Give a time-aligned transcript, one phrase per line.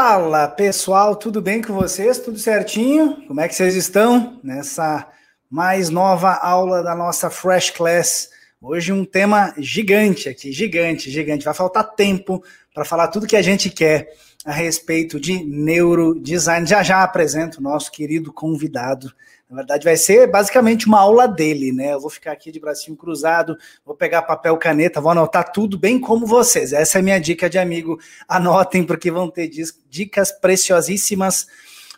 [0.00, 2.20] Fala pessoal, tudo bem com vocês?
[2.20, 3.16] Tudo certinho?
[3.26, 5.08] Como é que vocês estão nessa
[5.50, 8.30] mais nova aula da nossa Fresh Class?
[8.62, 11.44] Hoje um tema gigante aqui, gigante, gigante.
[11.44, 12.40] Vai faltar tempo
[12.72, 14.08] para falar tudo que a gente quer
[14.44, 16.66] a respeito de neurodesign.
[16.66, 19.12] Já já apresento o nosso querido convidado
[19.48, 21.94] na verdade, vai ser basicamente uma aula dele, né?
[21.94, 25.98] Eu vou ficar aqui de bracinho cruzado, vou pegar papel, caneta, vou anotar tudo bem
[25.98, 26.74] como vocês.
[26.74, 27.98] Essa é a minha dica de amigo.
[28.28, 29.50] Anotem, porque vão ter
[29.88, 31.46] dicas preciosíssimas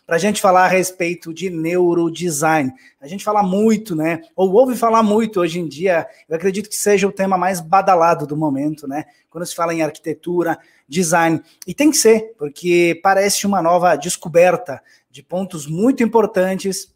[0.05, 2.71] para a gente falar a respeito de neurodesign.
[2.99, 4.21] A gente fala muito, né?
[4.35, 6.05] Ou ouve falar muito hoje em dia.
[6.27, 9.05] Eu acredito que seja o tema mais badalado do momento, né?
[9.29, 11.41] Quando se fala em arquitetura, design.
[11.65, 16.90] E tem que ser, porque parece uma nova descoberta de pontos muito importantes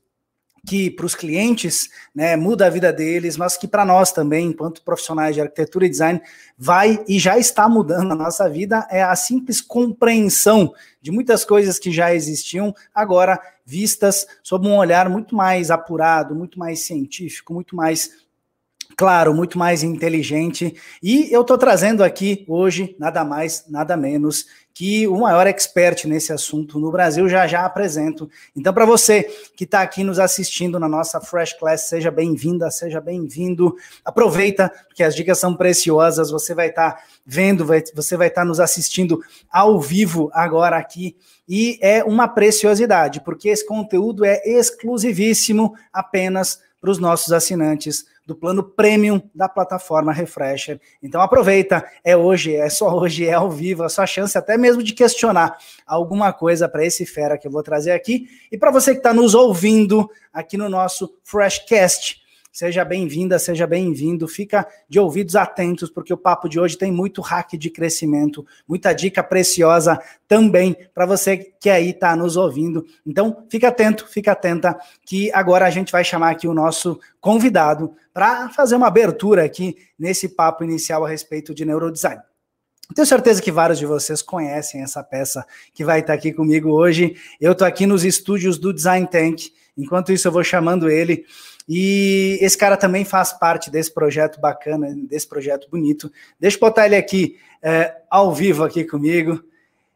[0.66, 4.82] que para os clientes né, muda a vida deles, mas que para nós também, enquanto
[4.82, 6.22] profissionais de arquitetura e design,
[6.58, 11.78] vai e já está mudando a nossa vida, é a simples compreensão de muitas coisas
[11.78, 17.76] que já existiam, agora vistas sob um olhar muito mais apurado, muito mais científico, muito
[17.76, 18.25] mais
[18.96, 20.76] claro, muito mais inteligente.
[21.02, 26.34] E eu estou trazendo aqui hoje nada mais, nada menos que o maior expert nesse
[26.34, 28.30] assunto no Brasil já já apresento.
[28.54, 29.24] Então, para você
[29.56, 33.74] que está aqui nos assistindo na nossa Fresh Class, seja bem-vinda, seja bem-vindo.
[34.04, 36.30] Aproveita, porque as dicas são preciosas.
[36.30, 40.76] Você vai estar tá vendo, vai, você vai estar tá nos assistindo ao vivo agora
[40.76, 41.16] aqui.
[41.48, 48.36] E é uma preciosidade, porque esse conteúdo é exclusivíssimo apenas para os nossos assinantes do
[48.36, 50.80] plano premium da plataforma Refresher.
[51.02, 54.82] Então aproveita, é hoje, é só hoje, é ao vivo, a sua chance até mesmo
[54.82, 58.28] de questionar alguma coisa para esse fera que eu vou trazer aqui.
[58.52, 62.25] E para você que está nos ouvindo aqui no nosso Freshcast,
[62.56, 64.30] Seja bem-vinda, seja bem-vindo.
[64.30, 68.94] Fica de ouvidos atentos, porque o papo de hoje tem muito hack de crescimento, muita
[68.94, 72.86] dica preciosa também para você que aí está nos ouvindo.
[73.06, 77.94] Então, fica atento, fica atenta, que agora a gente vai chamar aqui o nosso convidado
[78.14, 82.22] para fazer uma abertura aqui nesse papo inicial a respeito de neurodesign.
[82.96, 87.18] Tenho certeza que vários de vocês conhecem essa peça que vai estar aqui comigo hoje.
[87.38, 89.52] Eu estou aqui nos estúdios do Design Tank.
[89.78, 91.26] Enquanto isso, eu vou chamando ele
[91.68, 96.12] e esse cara também faz parte desse projeto bacana, desse projeto bonito.
[96.40, 99.44] Deixa eu botar ele aqui é, ao vivo aqui comigo.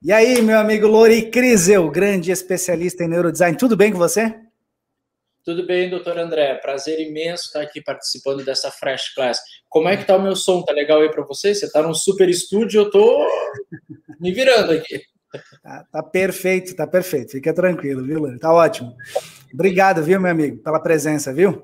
[0.02, 4.34] E aí, meu amigo Lori Crisel, grande especialista em neurodesign, tudo bem com você?
[5.44, 6.56] Tudo bem, doutor André.
[6.56, 9.40] Prazer imenso estar aqui participando dessa Fresh Class.
[9.68, 10.64] Como é que tá o meu som?
[10.64, 11.54] Tá legal aí para você?
[11.54, 13.28] Você tá num super estúdio, eu tô
[14.20, 15.02] me virando aqui.
[15.62, 17.32] Tá, tá, perfeito, tá perfeito.
[17.32, 18.40] Fica tranquilo, viu, Lani?
[18.40, 18.96] Tá ótimo.
[19.54, 21.64] Obrigado, viu, meu amigo, pela presença, viu?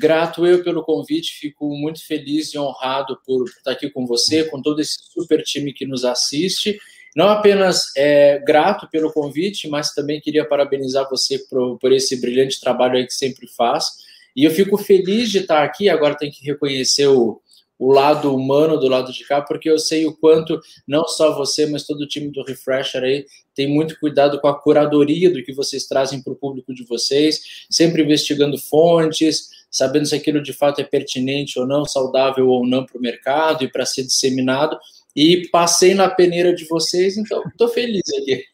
[0.00, 4.60] Grato eu pelo convite, fico muito feliz e honrado por estar aqui com você, com
[4.60, 6.78] todo esse super time que nos assiste.
[7.14, 12.60] Não apenas é, grato pelo convite, mas também queria parabenizar você por, por esse brilhante
[12.60, 14.04] trabalho aí que sempre faz.
[14.34, 17.40] E eu fico feliz de estar aqui, agora tem que reconhecer o,
[17.78, 21.66] o lado humano do lado de cá, porque eu sei o quanto não só você,
[21.66, 25.52] mas todo o time do Refresher aí tem muito cuidado com a curadoria do que
[25.52, 30.80] vocês trazem para o público de vocês, sempre investigando fontes, sabendo se aquilo de fato
[30.80, 34.78] é pertinente ou não, saudável ou não para o mercado e para ser disseminado.
[35.14, 38.44] E passei na peneira de vocês, então estou feliz aqui.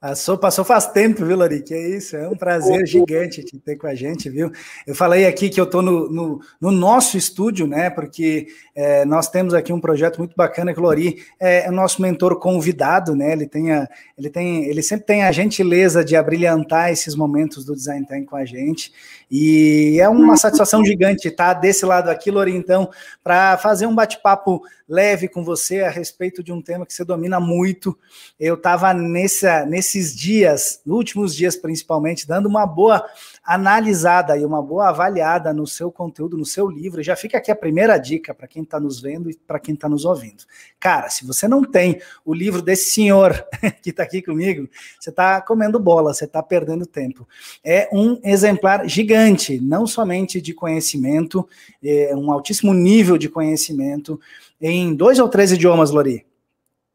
[0.00, 1.62] Passou, passou faz tempo, viu, Lori?
[1.62, 4.50] Que é isso, é um prazer gigante te ter com a gente, viu?
[4.84, 7.88] Eu falei aqui que eu estou no, no, no, nosso estúdio, né?
[7.88, 11.72] Porque é, nós temos aqui um projeto muito bacana que o Lori é, é o
[11.72, 13.32] nosso mentor convidado, né?
[13.32, 17.76] Ele tem, a, ele tem, ele sempre tem a gentileza de abrilhantar esses momentos do
[17.76, 18.92] Design Time com a gente.
[19.30, 22.90] E é uma satisfação gigante estar desse lado aqui, Lori, então,
[23.22, 27.40] para fazer um bate-papo leve com você a respeito de um tema que você domina
[27.40, 27.96] muito.
[28.44, 33.08] Eu estava nesses dias, últimos dias principalmente, dando uma boa
[33.44, 37.04] analisada e uma boa avaliada no seu conteúdo, no seu livro.
[37.04, 39.88] Já fica aqui a primeira dica para quem está nos vendo e para quem está
[39.88, 40.42] nos ouvindo.
[40.80, 43.46] Cara, se você não tem o livro desse senhor
[43.80, 44.68] que está aqui comigo,
[44.98, 47.28] você está comendo bola, você está perdendo tempo.
[47.62, 51.48] É um exemplar gigante, não somente de conhecimento,
[51.80, 54.20] é um altíssimo nível de conhecimento
[54.60, 56.26] em dois ou três idiomas, Lori?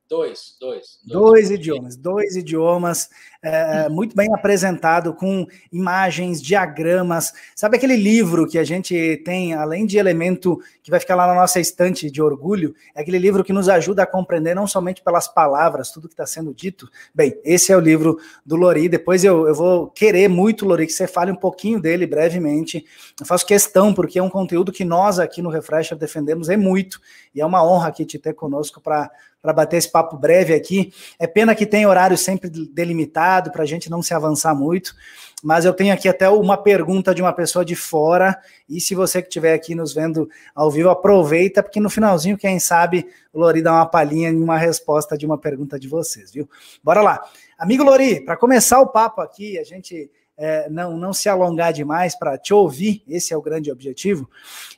[0.10, 1.00] Dois, dois.
[1.04, 3.10] Dois, dois idiomas, dois idiomas,
[3.44, 7.34] é, muito bem apresentado, com imagens, diagramas.
[7.54, 11.36] Sabe aquele livro que a gente tem, além de elemento que vai ficar lá na
[11.36, 15.28] nossa estante de orgulho, é aquele livro que nos ajuda a compreender não somente pelas
[15.28, 16.90] palavras, tudo que está sendo dito.
[17.14, 18.88] Bem, esse é o livro do Lori.
[18.88, 22.86] Depois eu, eu vou querer muito, Lori, que você fale um pouquinho dele brevemente.
[23.20, 27.02] Eu faço questão, porque é um conteúdo que nós aqui no Refresher defendemos é muito,
[27.36, 29.12] e é uma honra aqui te ter conosco para
[29.48, 30.94] para bater esse papo breve aqui.
[31.18, 34.94] É pena que tem horário sempre delimitado para a gente não se avançar muito,
[35.42, 39.22] mas eu tenho aqui até uma pergunta de uma pessoa de fora, e se você
[39.22, 43.62] que estiver aqui nos vendo ao vivo, aproveita, porque no finalzinho, quem sabe, o Lori
[43.62, 46.50] dá uma palhinha em uma resposta de uma pergunta de vocês, viu?
[46.84, 47.24] Bora lá.
[47.58, 52.18] Amigo Lori, para começar o papo aqui, a gente é, não, não se alongar demais
[52.18, 54.30] para te ouvir, esse é o grande objetivo.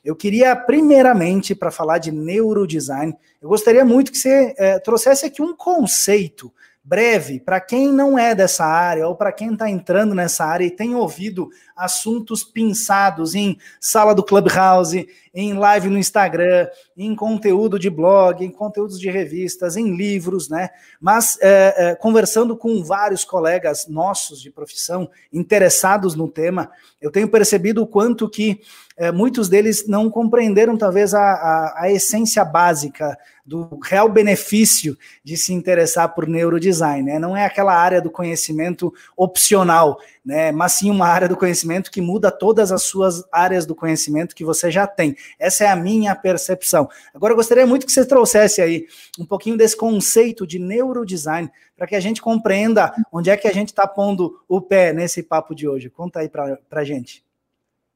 [0.04, 5.42] Eu queria, primeiramente, para falar de neurodesign, eu gostaria muito que você é, trouxesse aqui
[5.42, 6.52] um conceito
[6.82, 10.70] breve para quem não é dessa área ou para quem está entrando nessa área e
[10.70, 17.88] tem ouvido assuntos pinçados em sala do Clubhouse, em live no Instagram, em conteúdo de
[17.88, 20.70] blog, em conteúdos de revistas, em livros, né?
[21.00, 27.28] Mas é, é, conversando com vários colegas nossos de profissão interessados no tema, eu tenho
[27.28, 28.60] percebido o quanto que
[28.96, 33.16] é, muitos deles não compreenderam talvez a, a, a essência básica
[33.46, 37.18] do real benefício de se interessar por neurodesign, né?
[37.18, 40.52] Não é aquela área do conhecimento opcional, né?
[40.52, 44.44] Mas sim uma área do conhecimento que muda todas as suas áreas do conhecimento que
[44.44, 45.16] você já tem.
[45.38, 46.88] Essa é a minha percepção.
[47.14, 48.86] Agora eu gostaria muito que você trouxesse aí
[49.18, 53.52] um pouquinho desse conceito de neurodesign para que a gente compreenda onde é que a
[53.52, 55.88] gente está pondo o pé nesse papo de hoje.
[55.88, 57.24] Conta aí para a gente.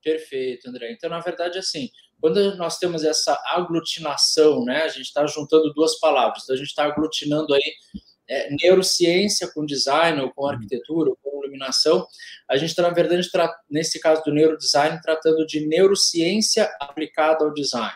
[0.03, 0.93] Perfeito, André.
[0.93, 1.89] Então, na verdade, assim,
[2.21, 6.69] quando nós temos essa aglutinação, né, a gente está juntando duas palavras, então a gente
[6.69, 7.75] está aglutinando aí
[8.29, 12.07] é, neurociência com design, ou com arquitetura, ou com iluminação,
[12.49, 13.29] a gente está, na verdade,
[13.71, 17.95] nesse caso do neurodesign, tratando de neurociência aplicada ao design.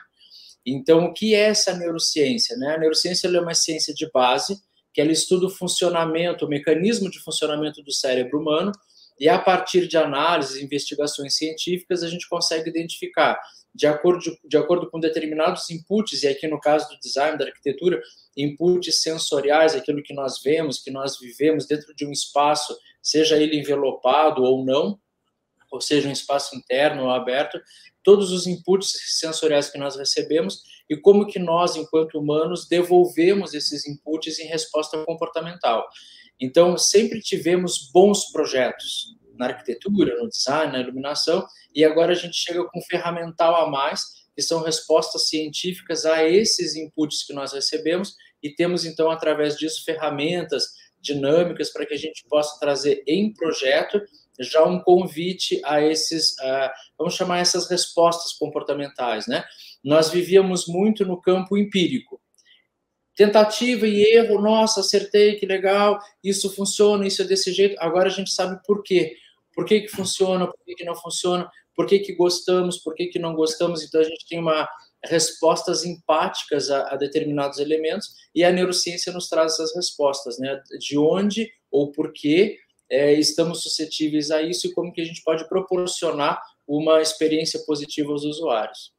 [0.64, 2.56] Então, o que é essa neurociência?
[2.56, 2.74] Né?
[2.74, 4.60] A neurociência é uma ciência de base,
[4.92, 8.72] que ela estuda o funcionamento, o mecanismo de funcionamento do cérebro humano,
[9.20, 13.38] e a partir de análises e investigações científicas, a gente consegue identificar
[13.74, 18.00] de acordo, de acordo com determinados inputs, e aqui no caso do design, da arquitetura,
[18.38, 23.58] inputs sensoriais, aquilo que nós vemos, que nós vivemos dentro de um espaço, seja ele
[23.58, 24.98] envelopado ou não,
[25.70, 27.60] ou seja, um espaço interno ou aberto,
[28.02, 33.86] todos os inputs sensoriais que nós recebemos e como que nós, enquanto humanos, devolvemos esses
[33.86, 35.86] inputs em resposta comportamental.
[36.40, 42.36] Então, sempre tivemos bons projetos, na arquitetura, no design, na iluminação, e agora a gente
[42.36, 47.52] chega com um ferramental a mais, que são respostas científicas a esses inputs que nós
[47.52, 53.32] recebemos, e temos então, através disso, ferramentas dinâmicas para que a gente possa trazer em
[53.32, 54.00] projeto
[54.40, 59.44] já um convite a esses, uh, vamos chamar essas respostas comportamentais, né?
[59.82, 62.20] Nós vivíamos muito no campo empírico,
[63.16, 67.76] tentativa e erro, nossa, acertei, que legal, isso funciona, isso é desse jeito.
[67.80, 69.16] Agora a gente sabe por quê
[69.58, 73.06] por que, que funciona, por que, que não funciona, por que, que gostamos, por que,
[73.06, 73.82] que não gostamos.
[73.82, 74.68] Então, a gente tem uma
[75.04, 80.60] respostas empáticas a, a, determinados elementos e a neurociência nos traz essas respostas, né?
[80.78, 82.56] De onde ou por que
[82.90, 88.10] é, estamos suscetíveis a isso e como que a gente pode proporcionar uma experiência positiva
[88.10, 88.92] aos usuários.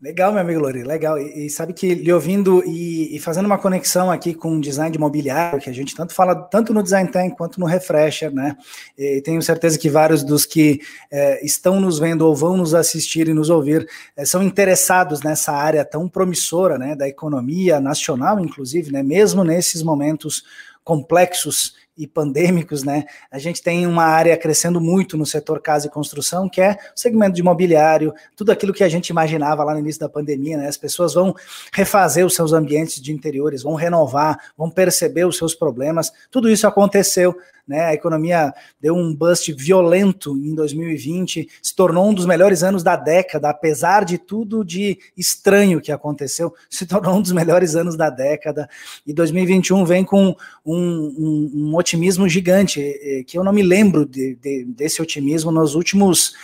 [0.00, 1.18] Legal, meu amigo Lori, legal.
[1.18, 4.92] E, e sabe que lhe ouvindo e, e, fazendo uma conexão aqui com o design
[4.92, 8.56] de mobiliário, que a gente tanto fala tanto no Design Tank quanto no Refresher, né?
[8.96, 10.80] E tenho certeza que vários dos que
[11.10, 15.50] é, estão nos vendo ou vão nos assistir e nos ouvir é, são interessados nessa
[15.50, 16.94] área tão promissora, né?
[16.94, 19.02] Da economia nacional, inclusive, né?
[19.02, 20.44] Mesmo nesses momentos
[20.84, 23.04] complexos e pandêmicos, né?
[23.30, 26.98] A gente tem uma área crescendo muito no setor casa e construção, que é o
[26.98, 30.68] segmento de imobiliário, tudo aquilo que a gente imaginava lá no início da pandemia, né?
[30.68, 31.34] As pessoas vão
[31.72, 36.12] refazer os seus ambientes de interiores, vão renovar, vão perceber os seus problemas.
[36.30, 37.36] Tudo isso aconteceu
[37.68, 37.86] né?
[37.86, 42.96] A economia deu um bust violento em 2020, se tornou um dos melhores anos da
[42.96, 48.08] década, apesar de tudo de estranho que aconteceu, se tornou um dos melhores anos da
[48.08, 48.68] década.
[49.06, 50.34] E 2021 vem com
[50.64, 55.74] um, um, um otimismo gigante, que eu não me lembro de, de, desse otimismo nos
[55.74, 56.34] últimos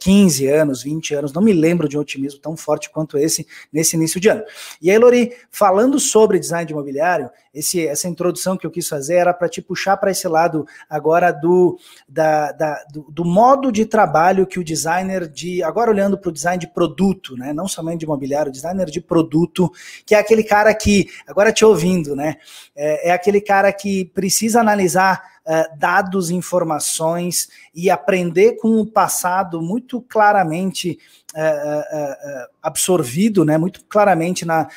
[0.00, 3.96] 15 anos, 20 anos, não me lembro de um otimismo tão forte quanto esse nesse
[3.96, 4.42] início de ano.
[4.80, 9.14] E aí, Lori, falando sobre design de imobiliário, esse, essa introdução que eu quis fazer
[9.14, 13.86] era para te puxar para esse lado agora do, da, da do, do, modo de
[13.86, 15.62] trabalho que o designer de.
[15.62, 17.52] Agora olhando para o design de produto, né?
[17.52, 19.70] Não somente de imobiliário, designer de produto,
[20.04, 22.36] que é aquele cara que, agora te ouvindo, né?
[22.74, 25.32] É, é aquele cara que precisa analisar.
[25.46, 30.98] Uh, dados, informações e aprender com o passado muito claramente
[32.62, 34.68] absorvido, né, muito claramente na,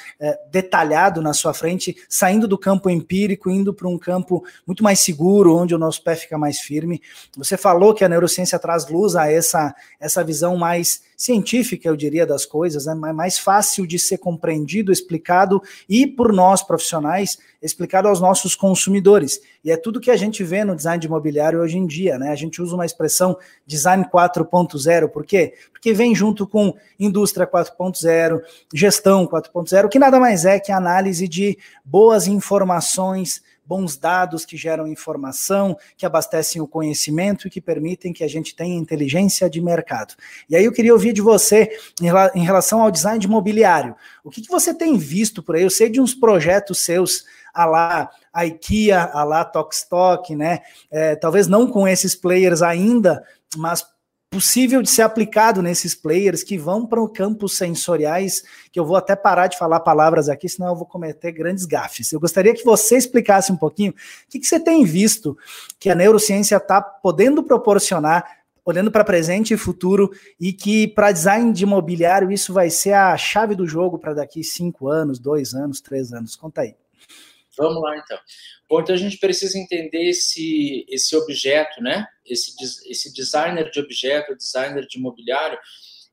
[0.52, 5.56] detalhado na sua frente, saindo do campo empírico, indo para um campo muito mais seguro,
[5.56, 7.02] onde o nosso pé fica mais firme.
[7.38, 12.28] Você falou que a neurociência traz luz a essa, essa visão mais científica, eu diria,
[12.28, 12.94] das coisas, né?
[12.94, 19.42] mais fácil de ser compreendido, explicado e por nós profissionais, explicado aos nossos consumidores.
[19.64, 22.30] E é tudo que a gente vê no design de imobiliário hoje em dia, né?
[22.30, 23.36] A gente usa uma expressão
[23.66, 25.56] design 4.0, por quê?
[25.72, 28.42] Porque vem junto com indústria 4.0,
[28.74, 34.88] gestão 4.0, que nada mais é que análise de boas informações bons dados que geram
[34.88, 40.16] informação, que abastecem o conhecimento e que permitem que a gente tenha inteligência de mercado.
[40.50, 41.70] E aí eu queria ouvir de você
[42.34, 43.94] em relação ao design de mobiliário.
[44.24, 45.64] O que, que você tem visto por aí?
[45.64, 50.60] Eu sei de uns projetos seus a lá a IKEA, a lá Tokstok, né?
[50.92, 53.24] É, talvez não com esses players ainda,
[53.58, 53.84] mas
[54.30, 58.98] possível de ser aplicado nesses players que vão para o campos sensoriais, que eu vou
[58.98, 62.12] até parar de falar palavras aqui, senão eu vou cometer grandes gafes.
[62.12, 63.96] Eu gostaria que você explicasse um pouquinho o
[64.30, 65.38] que, que você tem visto
[65.80, 68.26] que a neurociência está podendo proporcionar,
[68.66, 73.16] olhando para presente e futuro, e que para design de imobiliário isso vai ser a
[73.16, 76.36] chave do jogo para daqui cinco anos, dois anos, três anos.
[76.36, 76.76] Conta aí.
[77.58, 78.18] Vamos lá, então.
[78.70, 82.06] Bom, então a gente precisa entender esse, esse objeto, né?
[82.26, 82.54] Esse,
[82.90, 85.58] esse designer de objeto, designer de imobiliário,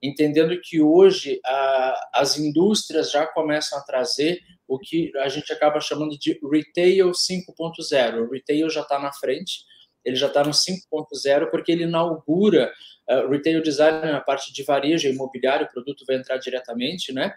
[0.03, 5.81] entendendo que hoje a, as indústrias já começam a trazer o que a gente acaba
[5.81, 8.27] chamando de retail 5.0.
[8.27, 9.65] O retail já está na frente,
[10.05, 12.73] ele já está no 5.0 porque ele inaugura
[13.09, 17.35] uh, retail design na parte de varejo imobiliário, o produto vai entrar diretamente, né?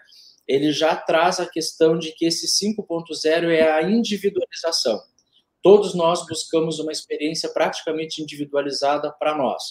[0.48, 4.98] Ele já traz a questão de que esse 5.0 é a individualização.
[5.62, 9.62] Todos nós buscamos uma experiência praticamente individualizada para nós.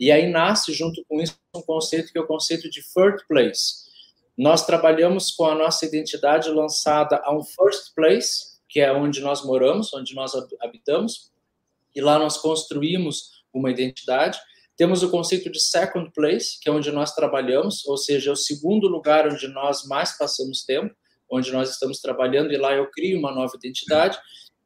[0.00, 3.84] E aí nasce, junto com isso, um conceito que é o conceito de first place.
[4.36, 9.44] Nós trabalhamos com a nossa identidade lançada a um first place, que é onde nós
[9.44, 11.30] moramos, onde nós habitamos,
[11.94, 14.36] e lá nós construímos uma identidade.
[14.76, 18.36] Temos o conceito de second place, que é onde nós trabalhamos, ou seja, é o
[18.36, 20.94] segundo lugar onde nós mais passamos tempo,
[21.30, 24.18] onde nós estamos trabalhando, e lá eu crio uma nova identidade.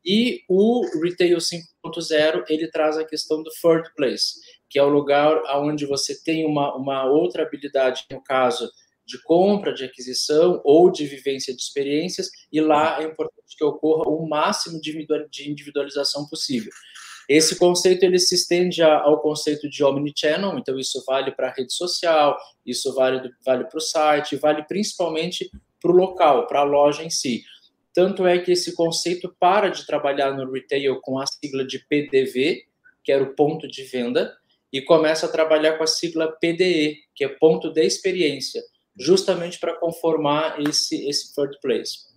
[0.05, 4.35] E o Retail 5.0, ele traz a questão do third place,
[4.69, 8.71] que é o lugar onde você tem uma, uma outra habilidade, no caso
[9.07, 14.09] de compra, de aquisição ou de vivência de experiências, e lá é importante que ocorra
[14.09, 16.71] o máximo de individualização possível.
[17.29, 21.75] Esse conceito ele se estende ao conceito de omnichannel, então isso vale para a rede
[21.75, 27.05] social, isso vale, vale para o site, vale principalmente para o local, para a loja
[27.05, 27.45] em si.
[27.93, 32.63] Tanto é que esse conceito para de trabalhar no retail com a sigla de PDV,
[33.05, 34.35] que era o ponto de venda,
[34.73, 38.63] e começa a trabalhar com a sigla PDE, que é ponto de experiência,
[38.99, 42.09] justamente para conformar esse, esse third place.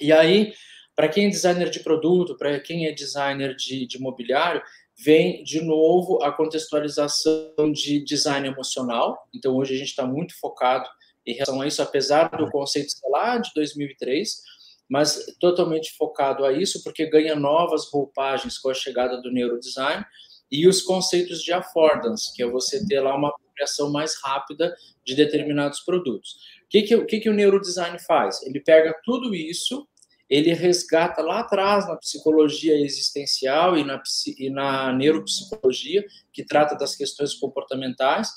[0.00, 0.52] E aí,
[0.96, 4.62] para quem é designer de produto, para quem é designer de, de mobiliário,
[4.96, 9.28] vem de novo a contextualização de design emocional.
[9.34, 10.88] Então, hoje a gente está muito focado
[11.26, 14.42] em relação a isso, apesar do conceito lá de 2003,
[14.88, 20.04] mas totalmente focado a isso, porque ganha novas roupagens com a chegada do neurodesign
[20.50, 25.14] e os conceitos de affordance, que é você ter lá uma apropriação mais rápida de
[25.14, 26.36] determinados produtos.
[26.64, 28.42] O que, que, que, que o neurodesign faz?
[28.42, 29.88] Ele pega tudo isso
[30.34, 34.02] ele resgata lá atrás na psicologia existencial e na,
[34.38, 38.28] e na neuropsicologia, que trata das questões comportamentais,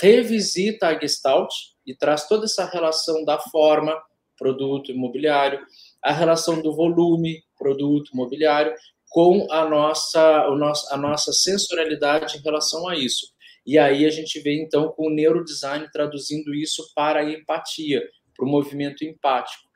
[0.00, 1.52] revisita a Gestalt
[1.84, 4.00] e traz toda essa relação da forma,
[4.38, 5.58] produto imobiliário,
[6.02, 8.74] a relação do volume, produto imobiliário,
[9.08, 13.26] com a nossa, o nosso, a nossa sensorialidade em relação a isso.
[13.66, 18.02] E aí a gente vê, então, com o neurodesign traduzindo isso para a empatia,
[18.36, 19.71] para o movimento empático.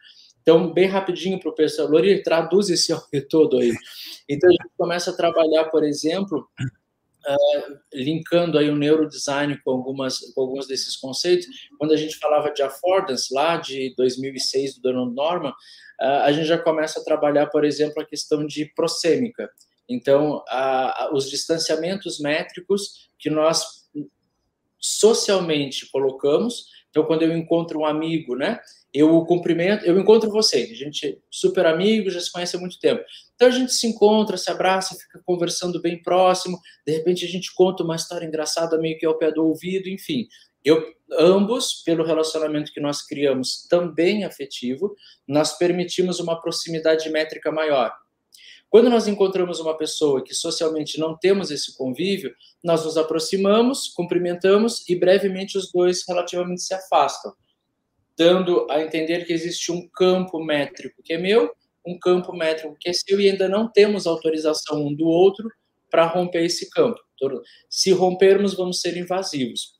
[0.46, 3.72] Então, bem rapidinho para o pessoal, Lori, traduz esse áudio todo aí.
[4.28, 10.20] Então, a gente começa a trabalhar, por exemplo, uh, linkando aí o neurodesign com, algumas,
[10.32, 11.48] com alguns desses conceitos.
[11.80, 16.46] Quando a gente falava de affordance, lá de 2006, do Donald Norman, uh, a gente
[16.46, 19.50] já começa a trabalhar, por exemplo, a questão de prosêmica.
[19.88, 20.44] Então,
[21.12, 23.86] os distanciamentos métricos que nós
[24.80, 26.66] socialmente colocamos.
[26.90, 28.60] Então, quando eu encontro um amigo, né?
[28.98, 32.78] Eu cumprimento, eu encontro você, a gente é super amigo, já se conhece há muito
[32.78, 33.02] tempo.
[33.34, 37.52] Então a gente se encontra, se abraça, fica conversando bem próximo, de repente a gente
[37.54, 40.26] conta uma história engraçada meio que ao pé do ouvido, enfim.
[40.64, 44.94] Eu, ambos, pelo relacionamento que nós criamos, também afetivo,
[45.26, 47.92] nós permitimos uma proximidade métrica maior.
[48.68, 52.34] Quando nós encontramos uma pessoa que socialmente não temos esse convívio,
[52.64, 57.32] nós nos aproximamos, cumprimentamos e brevemente os dois relativamente se afastam,
[58.16, 61.52] dando a entender que existe um campo métrico que é meu,
[61.86, 65.48] um campo métrico que é seu e ainda não temos autorização um do outro
[65.90, 66.98] para romper esse campo.
[67.70, 69.76] Se rompermos, vamos ser invasivos.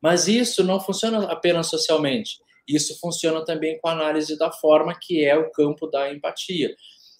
[0.00, 2.38] Mas isso não funciona apenas socialmente.
[2.68, 6.74] Isso funciona também com a análise da forma, que é o campo da empatia.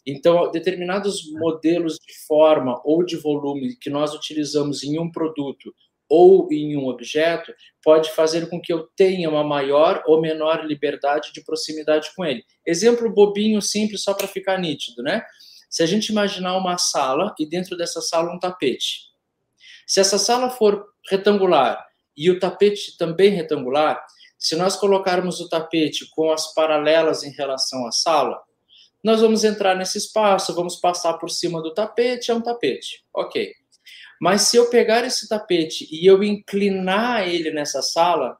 [0.07, 5.75] Então, determinados modelos de forma ou de volume que nós utilizamos em um produto
[6.09, 11.33] ou em um objeto pode fazer com que eu tenha uma maior ou menor liberdade
[11.33, 12.43] de proximidade com ele.
[12.67, 15.23] Exemplo bobinho, simples, só para ficar nítido, né?
[15.69, 19.09] Se a gente imaginar uma sala e dentro dessa sala um tapete.
[19.87, 21.85] Se essa sala for retangular
[22.17, 24.03] e o tapete também retangular,
[24.39, 28.41] se nós colocarmos o tapete com as paralelas em relação à sala,
[29.03, 33.05] nós vamos entrar nesse espaço, vamos passar por cima do tapete, é um tapete.
[33.15, 33.53] Ok.
[34.21, 38.37] Mas se eu pegar esse tapete e eu inclinar ele nessa sala,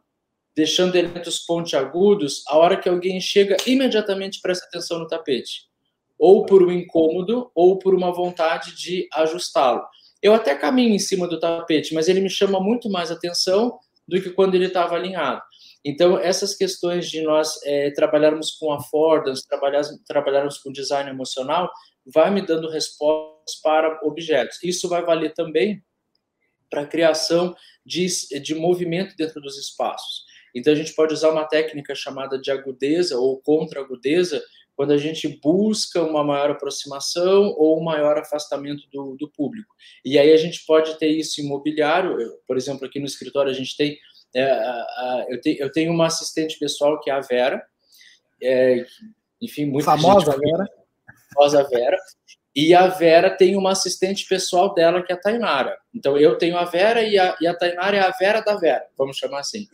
[0.57, 5.69] deixando ele entre os pontiagudos, a hora que alguém chega, imediatamente presta atenção no tapete.
[6.19, 9.85] Ou por um incômodo, ou por uma vontade de ajustá-lo.
[10.21, 14.21] Eu até caminho em cima do tapete, mas ele me chama muito mais atenção do
[14.21, 15.41] que quando ele estava alinhado.
[15.85, 21.71] Então, essas questões de nós é, trabalharmos com affordances, trabalharmos, trabalharmos com design emocional,
[22.13, 24.63] vai me dando respostas para objetos.
[24.63, 25.83] Isso vai valer também
[26.71, 28.07] para a criação de,
[28.41, 30.25] de movimento dentro dos espaços.
[30.55, 34.43] Então, a gente pode usar uma técnica chamada de agudeza ou contra-agudeza,
[34.79, 39.75] quando a gente busca uma maior aproximação ou um maior afastamento do, do público.
[40.05, 43.77] E aí a gente pode ter isso imobiliário, por exemplo, aqui no escritório a gente
[43.77, 43.99] tem,
[44.33, 47.61] é, a, a, eu, te, eu, tenho uma assistente pessoal que é a Vera,
[48.41, 48.87] é,
[49.43, 50.69] enfim, muito famosa gente, Vera,
[51.35, 51.99] famosa Vera,
[52.61, 55.79] e a Vera tem uma assistente pessoal dela, que é a Tainara.
[55.95, 58.85] Então, eu tenho a Vera e a, e a Tainara é a Vera da Vera,
[58.99, 59.69] vamos chamar assim.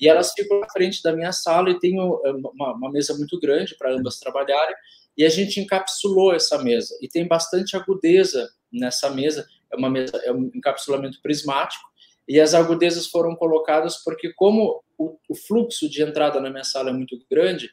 [0.00, 3.38] E elas ficam na frente da minha sala e tenho eh, uma, uma mesa muito
[3.38, 4.74] grande para ambas trabalharem.
[5.18, 6.96] E a gente encapsulou essa mesa.
[7.02, 9.46] E tem bastante agudeza nessa mesa.
[9.70, 11.84] É uma mesa, é um encapsulamento prismático.
[12.26, 16.88] E as agudezas foram colocadas porque, como o, o fluxo de entrada na minha sala
[16.88, 17.68] é muito grande,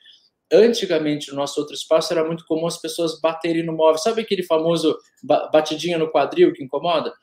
[0.51, 3.98] antigamente no nosso outro espaço era muito comum as pessoas baterem no móvel.
[3.98, 7.13] Sabe aquele famoso batidinha no quadril que incomoda?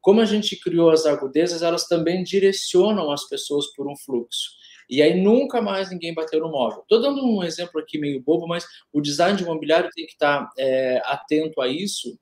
[0.00, 4.50] Como a gente criou as agudezas, elas também direcionam as pessoas por um fluxo.
[4.88, 6.82] E aí nunca mais ninguém bateu no móvel.
[6.82, 10.46] Estou dando um exemplo aqui meio bobo, mas o design de imobiliário tem que estar
[10.58, 12.18] é, atento a isso,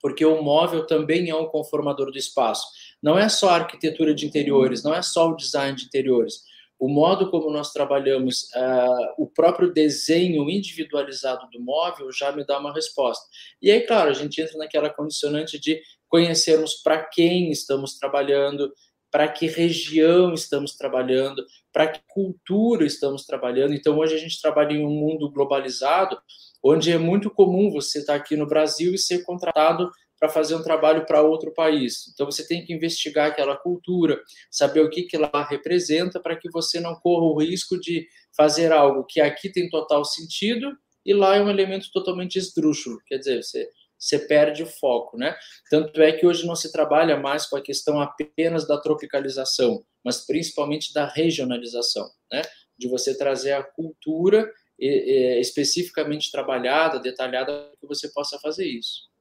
[0.00, 2.66] porque o móvel também é um conformador do espaço.
[3.00, 6.42] Não é só a arquitetura de interiores, não é só o design de interiores
[6.78, 12.58] o modo como nós trabalhamos, uh, o próprio desenho individualizado do móvel já me dá
[12.58, 13.24] uma resposta.
[13.62, 18.72] E aí, claro, a gente entra naquela condicionante de conhecermos para quem estamos trabalhando,
[19.10, 23.72] para que região estamos trabalhando, para que cultura estamos trabalhando.
[23.72, 26.18] Então, hoje a gente trabalha em um mundo globalizado,
[26.62, 29.90] onde é muito comum você estar aqui no Brasil e ser contratado
[30.26, 32.08] para fazer um trabalho para outro país.
[32.12, 36.50] Então você tem que investigar aquela cultura, saber o que, que lá representa, para que
[36.50, 41.36] você não corra o risco de fazer algo que aqui tem total sentido e lá
[41.36, 42.98] é um elemento totalmente esdrúxulo.
[43.06, 45.36] Quer dizer, você, você perde o foco, né?
[45.70, 50.26] Tanto é que hoje não se trabalha mais com a questão apenas da tropicalização, mas
[50.26, 52.42] principalmente da regionalização, né?
[52.76, 59.15] De você trazer a cultura especificamente trabalhada, detalhada, para que você possa fazer isso.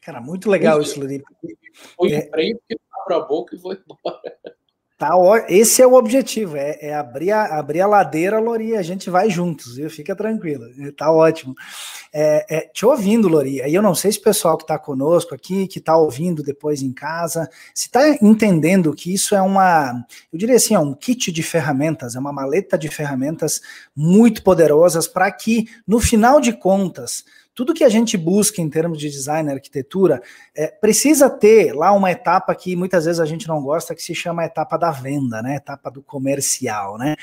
[0.00, 1.22] Cara, muito legal isso, Luri.
[1.96, 4.36] Foi é, freio que abro a boca e vou embora.
[5.02, 5.10] Tá,
[5.48, 9.28] esse é o objetivo, é, é, abrir, a, abrir a ladeira, Lori, a gente vai
[9.28, 9.90] juntos, viu?
[9.90, 10.64] Fica tranquilo,
[10.96, 11.56] tá ótimo.
[12.14, 15.34] É, é, te ouvindo, Lori, aí eu não sei se o pessoal que está conosco
[15.34, 20.38] aqui, que está ouvindo depois em casa, se está entendendo que isso é uma, eu
[20.38, 23.60] diria assim, é um kit de ferramentas, é uma maleta de ferramentas
[23.96, 28.98] muito poderosas para que, no final de contas, tudo que a gente busca em termos
[28.98, 30.22] de design e arquitetura
[30.54, 34.14] é, precisa ter lá uma etapa que muitas vezes a gente não gosta, que se
[34.14, 35.56] chama a etapa da venda, né?
[35.56, 37.14] Etapa do comercial, né?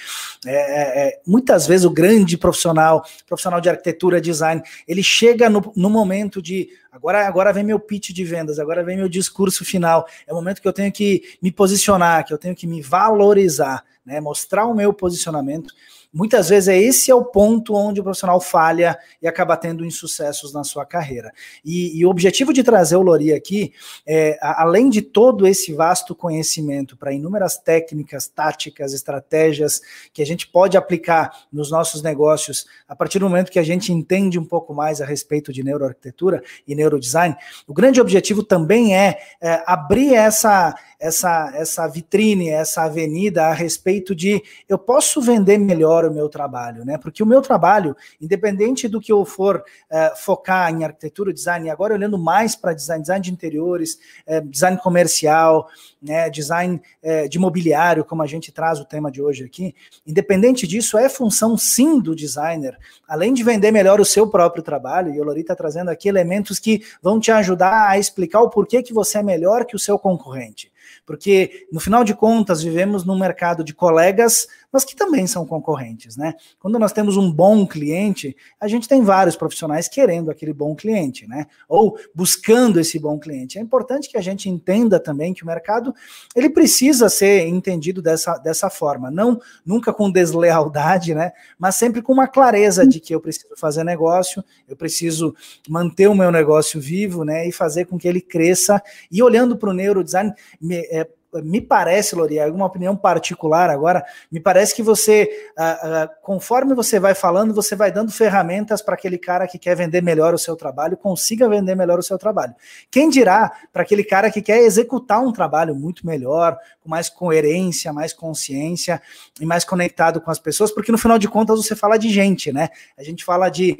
[0.45, 5.73] É, é, é muitas vezes o grande profissional, profissional de arquitetura, design, ele chega no,
[5.75, 10.05] no momento de agora, agora vem meu pitch de vendas, agora vem meu discurso final.
[10.27, 13.83] É o momento que eu tenho que me posicionar, que eu tenho que me valorizar,
[14.05, 14.21] né?
[14.21, 15.73] Mostrar o meu posicionamento.
[16.13, 20.53] Muitas vezes é esse é o ponto onde o profissional falha e acaba tendo insucessos
[20.53, 21.31] na sua carreira.
[21.63, 23.73] E, e o objetivo de trazer o Lori aqui,
[24.05, 30.47] é, além de todo esse vasto conhecimento para inúmeras técnicas, táticas, estratégias que a gente
[30.47, 34.73] pode aplicar nos nossos negócios a partir do momento que a gente entende um pouco
[34.73, 37.35] mais a respeito de neuroarquitetura e neurodesign,
[37.67, 44.13] o grande objetivo também é, é abrir essa essa, essa vitrine, essa avenida a respeito
[44.13, 46.97] de eu posso vender melhor o meu trabalho, né?
[46.97, 51.93] Porque o meu trabalho, independente do que eu for uh, focar em arquitetura, design, agora
[51.93, 55.69] olhando mais para design, design de interiores, uh, design comercial,
[56.01, 59.73] né, design uh, de mobiliário, como a gente traz o tema de hoje aqui,
[60.05, 65.13] independente disso, é função sim do designer, além de vender melhor o seu próprio trabalho,
[65.13, 68.83] e o Lori está trazendo aqui elementos que vão te ajudar a explicar o porquê
[68.83, 70.71] que você é melhor que o seu concorrente.
[71.05, 76.15] Porque, no final de contas, vivemos num mercado de colegas, mas que também são concorrentes,
[76.15, 76.35] né?
[76.59, 81.27] Quando nós temos um bom cliente, a gente tem vários profissionais querendo aquele bom cliente,
[81.27, 81.47] né?
[81.67, 83.57] Ou buscando esse bom cliente.
[83.57, 85.93] É importante que a gente entenda também que o mercado
[86.35, 91.31] ele precisa ser entendido dessa, dessa forma, não nunca com deslealdade, né?
[91.57, 95.35] Mas sempre com uma clareza de que eu preciso fazer negócio, eu preciso
[95.67, 97.47] manter o meu negócio vivo, né?
[97.47, 98.81] E fazer com que ele cresça.
[99.11, 100.33] E olhando para o neurodesign,
[100.75, 101.07] é,
[101.43, 106.99] me parece, Lori, alguma opinião particular agora, me parece que você, uh, uh, conforme você
[106.99, 110.55] vai falando, você vai dando ferramentas para aquele cara que quer vender melhor o seu
[110.55, 112.55] trabalho, consiga vender melhor o seu trabalho.
[112.89, 117.93] Quem dirá para aquele cara que quer executar um trabalho muito melhor, com mais coerência,
[117.93, 119.01] mais consciência
[119.39, 122.51] e mais conectado com as pessoas, porque no final de contas você fala de gente,
[122.51, 122.69] né?
[122.97, 123.77] A gente fala de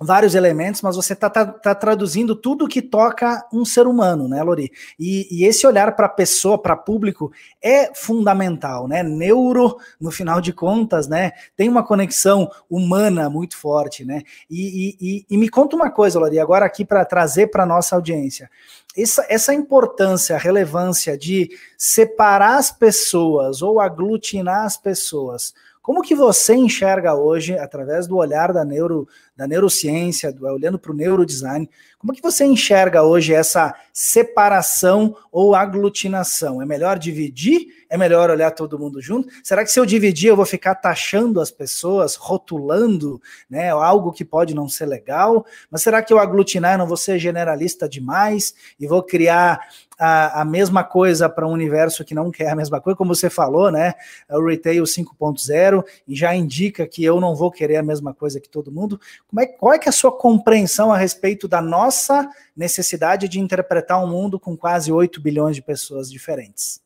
[0.00, 4.42] vários elementos, mas você está tá, tá traduzindo tudo que toca um ser humano, né,
[4.42, 4.72] Lori?
[4.98, 7.30] E, e esse olhar para pessoa, para público,
[7.62, 9.02] é fundamental, né?
[9.02, 14.22] Neuro, no final de contas, né, tem uma conexão humana muito forte, né?
[14.48, 18.50] E, e, e me conta uma coisa, Lori, agora aqui para trazer para nossa audiência.
[18.96, 26.54] Essa, essa importância, relevância de separar as pessoas ou aglutinar as pessoas como que você
[26.54, 29.08] enxerga hoje, através do olhar da, neuro,
[29.40, 31.66] da neurociência, do, olhando para o neurodesign,
[31.98, 36.60] como que você enxerga hoje essa separação ou aglutinação?
[36.60, 37.68] É melhor dividir?
[37.88, 39.30] É melhor olhar todo mundo junto?
[39.42, 44.26] Será que se eu dividir eu vou ficar taxando as pessoas, rotulando, né, algo que
[44.26, 45.46] pode não ser legal?
[45.70, 49.58] Mas será que eu aglutinar eu não vou ser generalista demais e vou criar
[50.00, 53.28] a, a mesma coisa para um universo que não quer a mesma coisa, como você
[53.28, 53.92] falou, né?
[54.26, 58.40] É o Retail 5.0 e já indica que eu não vou querer a mesma coisa
[58.40, 58.98] que todo mundo.
[59.28, 63.38] Como é, qual é que é a sua compreensão a respeito da nossa necessidade de
[63.38, 66.80] interpretar um mundo com quase 8 bilhões de pessoas diferentes?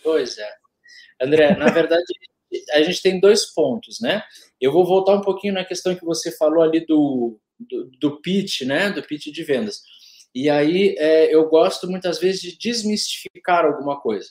[0.00, 0.48] Pois é.
[1.20, 2.04] André, na verdade,
[2.72, 4.22] a gente tem dois pontos, né?
[4.60, 8.60] Eu vou voltar um pouquinho na questão que você falou ali do, do, do pitch,
[8.60, 8.90] né?
[8.90, 9.82] Do pitch de vendas.
[10.34, 14.28] E aí é, eu gosto muitas vezes de desmistificar alguma coisa,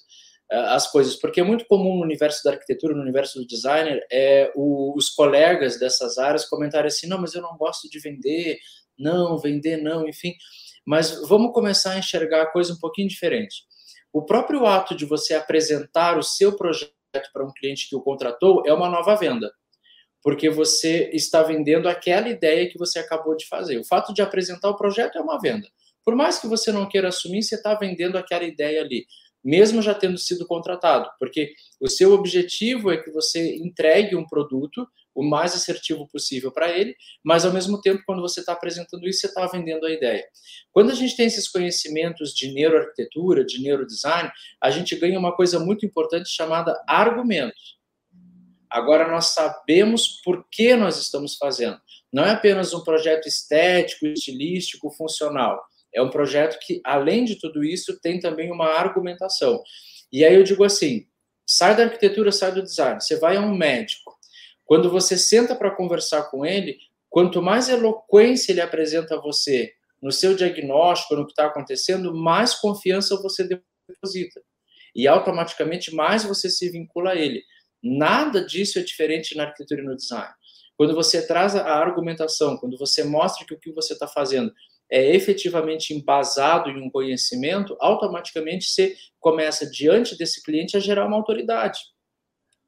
[0.51, 4.05] é, as coisas, porque é muito comum no universo da arquitetura, no universo do designer,
[4.11, 8.59] é, o, os colegas dessas áreas comentarem assim: não, mas eu não gosto de vender,
[8.97, 10.33] não, vender não, enfim.
[10.85, 13.63] Mas vamos começar a enxergar a coisa um pouquinho diferente.
[14.11, 16.91] O próprio ato de você apresentar o seu projeto
[17.31, 19.49] para um cliente que o contratou é uma nova venda
[20.23, 23.77] porque você está vendendo aquela ideia que você acabou de fazer.
[23.77, 25.67] O fato de apresentar o projeto é uma venda.
[26.05, 29.05] Por mais que você não queira assumir, você está vendendo aquela ideia ali,
[29.43, 34.87] mesmo já tendo sido contratado, porque o seu objetivo é que você entregue um produto
[35.15, 39.19] o mais assertivo possível para ele, mas ao mesmo tempo, quando você está apresentando isso,
[39.19, 40.25] você está vendendo a ideia.
[40.71, 45.59] Quando a gente tem esses conhecimentos de neuroarquitetura, de neurodesign, a gente ganha uma coisa
[45.59, 47.77] muito importante chamada argumentos.
[48.69, 51.79] Agora nós sabemos por que nós estamos fazendo.
[52.11, 55.63] Não é apenas um projeto estético, estilístico, funcional
[55.93, 59.61] é um projeto que, além de tudo isso, tem também uma argumentação.
[60.11, 61.05] E aí eu digo assim:
[61.45, 63.01] sai da arquitetura, sai do design.
[63.01, 64.17] Você vai a um médico.
[64.65, 66.77] Quando você senta para conversar com ele,
[67.09, 72.53] quanto mais eloquência ele apresenta a você no seu diagnóstico, no que está acontecendo, mais
[72.53, 73.47] confiança você
[73.87, 74.41] deposita.
[74.95, 77.43] E automaticamente mais você se vincula a ele.
[77.81, 80.33] Nada disso é diferente na arquitetura e no design.
[80.75, 84.53] Quando você traz a argumentação, quando você mostra que o que você está fazendo
[84.93, 91.17] é efetivamente embasado em um conhecimento, automaticamente você começa, diante desse cliente, a gerar uma
[91.17, 91.79] autoridade.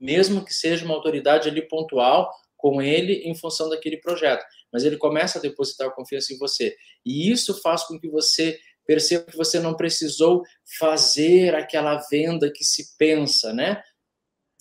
[0.01, 4.43] Mesmo que seja uma autoridade ali pontual com ele em função daquele projeto.
[4.73, 6.75] Mas ele começa a depositar confiança em você.
[7.05, 8.57] E isso faz com que você
[8.87, 10.41] perceba que você não precisou
[10.79, 13.83] fazer aquela venda que se pensa, né?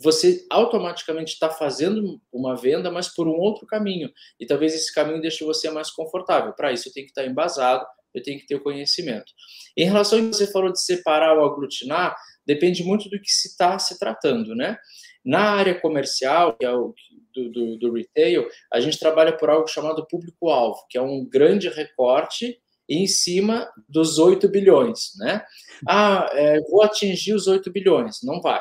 [0.05, 4.13] Você automaticamente está fazendo uma venda, mas por um outro caminho.
[4.39, 6.53] E talvez esse caminho deixe você mais confortável.
[6.53, 9.33] Para isso, eu tenho que estar embasado, eu tenho que ter o conhecimento.
[9.75, 12.15] Em relação ao que você falou de separar ou aglutinar,
[12.47, 14.77] depende muito do que se está se tratando, né?
[15.25, 16.95] Na área comercial, que é o
[17.33, 21.71] do, do, do retail, a gente trabalha por algo chamado público-alvo, que é um grande
[21.71, 25.43] recorte em cima dos 8 bilhões, né?
[25.89, 28.23] Ah, é, vou atingir os 8 bilhões.
[28.23, 28.61] Não vai,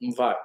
[0.00, 0.36] não vai.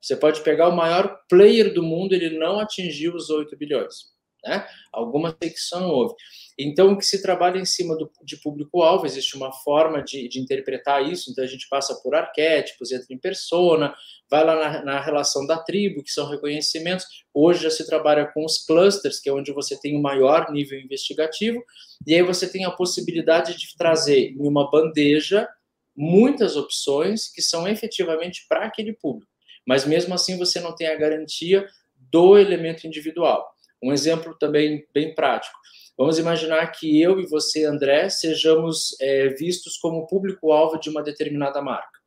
[0.00, 4.10] Você pode pegar o maior player do mundo, ele não atingiu os 8 bilhões.
[4.44, 4.66] Né?
[4.92, 6.14] Alguma secção houve.
[6.58, 10.38] Então, o que se trabalha em cima do, de público-alvo, existe uma forma de, de,
[10.38, 13.94] interpretar isso, então a gente passa por arquétipos, entra em persona,
[14.30, 17.06] vai lá na, na, relação da tribo, que são reconhecimentos.
[17.32, 20.78] Hoje já se trabalha com os clusters, que é onde você tem o maior nível
[20.78, 21.62] investigativo,
[22.06, 25.48] e aí você tem a possibilidade de trazer em uma bandeja
[25.96, 29.29] muitas opções que são efetivamente para aquele público.
[29.70, 31.64] Mas mesmo assim você não tem a garantia
[31.96, 33.54] do elemento individual.
[33.80, 35.56] Um exemplo também bem prático.
[35.96, 41.62] Vamos imaginar que eu e você, André, sejamos é, vistos como público-alvo de uma determinada
[41.62, 42.00] marca.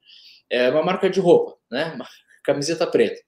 [0.49, 1.93] É uma marca de roupa, né?
[1.95, 2.05] Uma
[2.43, 3.21] camiseta preta.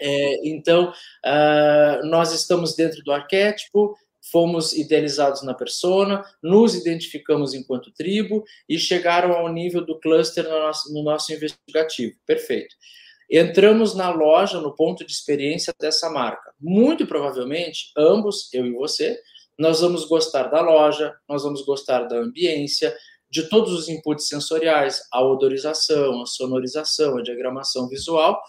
[0.00, 0.92] É, então,
[1.24, 3.96] uh, nós estamos dentro do arquétipo,
[4.32, 10.58] fomos idealizados na persona, nos identificamos enquanto tribo e chegaram ao nível do cluster no
[10.58, 12.16] nosso, no nosso investigativo.
[12.26, 12.74] Perfeito.
[13.30, 16.52] Entramos na loja, no ponto de experiência dessa marca.
[16.58, 19.20] Muito provavelmente, ambos, eu e você,
[19.58, 22.96] nós vamos gostar da loja, nós vamos gostar da ambiência,
[23.30, 28.40] de todos os inputs sensoriais, a odorização, a sonorização, a diagramação visual,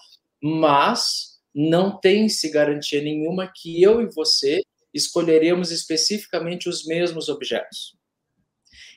[0.42, 4.62] mas não tem-se garantia nenhuma que eu e você
[4.94, 7.98] escolheremos especificamente os mesmos objetos.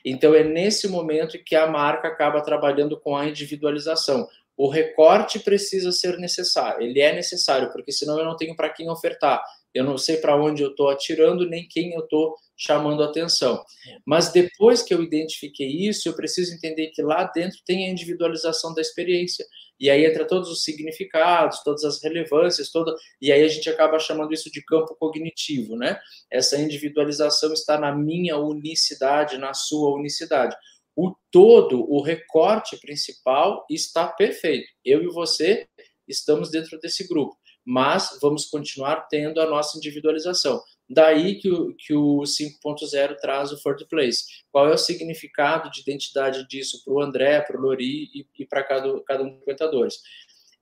[0.05, 5.91] Então é nesse momento que a marca acaba trabalhando com a individualização o recorte precisa
[5.91, 9.97] ser necessário, ele é necessário, porque senão eu não tenho para quem ofertar, eu não
[9.97, 13.63] sei para onde eu estou atirando, nem quem eu estou chamando atenção.
[14.05, 18.73] Mas depois que eu identifiquei isso, eu preciso entender que lá dentro tem a individualização
[18.73, 19.45] da experiência.
[19.79, 23.97] E aí entra todos os significados, todas as relevâncias, toda, e aí a gente acaba
[23.97, 25.99] chamando isso de campo cognitivo, né?
[26.31, 30.55] Essa individualização está na minha unicidade, na sua unicidade
[30.95, 34.67] o todo, o recorte principal está perfeito.
[34.83, 35.67] Eu e você
[36.07, 40.61] estamos dentro desse grupo, mas vamos continuar tendo a nossa individualização.
[40.89, 44.25] Daí que o, que o 5.0 traz o Fourth Place.
[44.51, 48.45] Qual é o significado de identidade disso para o André, para o Lori e, e
[48.45, 49.95] para cada, cada um dos frequentadores?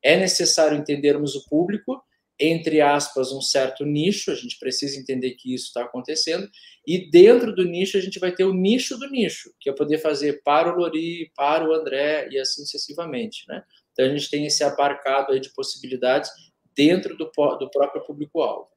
[0.04, 2.02] É necessário entendermos o público,
[2.42, 6.50] entre aspas, um certo nicho, a gente precisa entender que isso está acontecendo,
[6.88, 10.00] e dentro do nicho a gente vai ter o nicho do nicho, que é poder
[10.00, 13.64] fazer para o Lori, para o André e assim sucessivamente, né?
[13.92, 16.32] Então a gente tem esse abarcado aí de possibilidades
[16.76, 18.71] dentro do, do próprio público-alvo.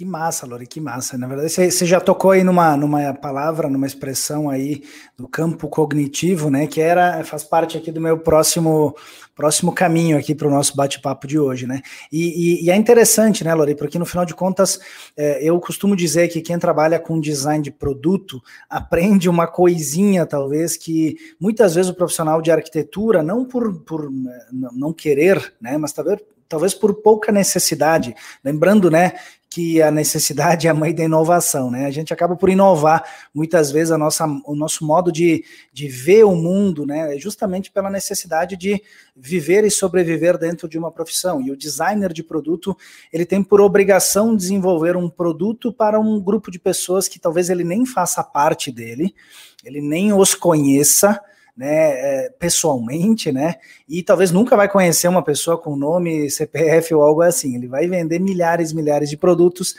[0.00, 1.18] Que massa, Lori, que massa.
[1.18, 4.82] Na verdade, você já tocou aí numa, numa palavra, numa expressão aí
[5.14, 6.66] do campo cognitivo, né?
[6.66, 8.96] Que era, faz parte aqui do meu próximo
[9.36, 11.82] próximo caminho aqui para o nosso bate-papo de hoje, né?
[12.10, 14.80] E, e, e, é interessante, né, Lori, porque no final de contas
[15.14, 20.78] é, eu costumo dizer que quem trabalha com design de produto aprende uma coisinha, talvez,
[20.78, 25.76] que muitas vezes o profissional de arquitetura, não por, por é, não querer, né?
[25.76, 28.12] Mas talvez talvez por pouca necessidade.
[28.44, 29.12] Lembrando, né,
[29.48, 31.86] que a necessidade é a mãe da inovação, né?
[31.86, 36.24] A gente acaba por inovar muitas vezes a nossa, o nosso modo de, de ver
[36.24, 37.16] o mundo, né?
[37.18, 38.82] Justamente pela necessidade de
[39.16, 41.40] viver e sobreviver dentro de uma profissão.
[41.40, 42.76] E o designer de produto,
[43.12, 47.64] ele tem por obrigação desenvolver um produto para um grupo de pessoas que talvez ele
[47.64, 49.14] nem faça parte dele,
[49.64, 51.20] ele nem os conheça,
[51.60, 57.02] né, é, pessoalmente, né, e talvez nunca vai conhecer uma pessoa com nome, CPF ou
[57.02, 57.54] algo assim.
[57.54, 59.74] Ele vai vender milhares, milhares de produtos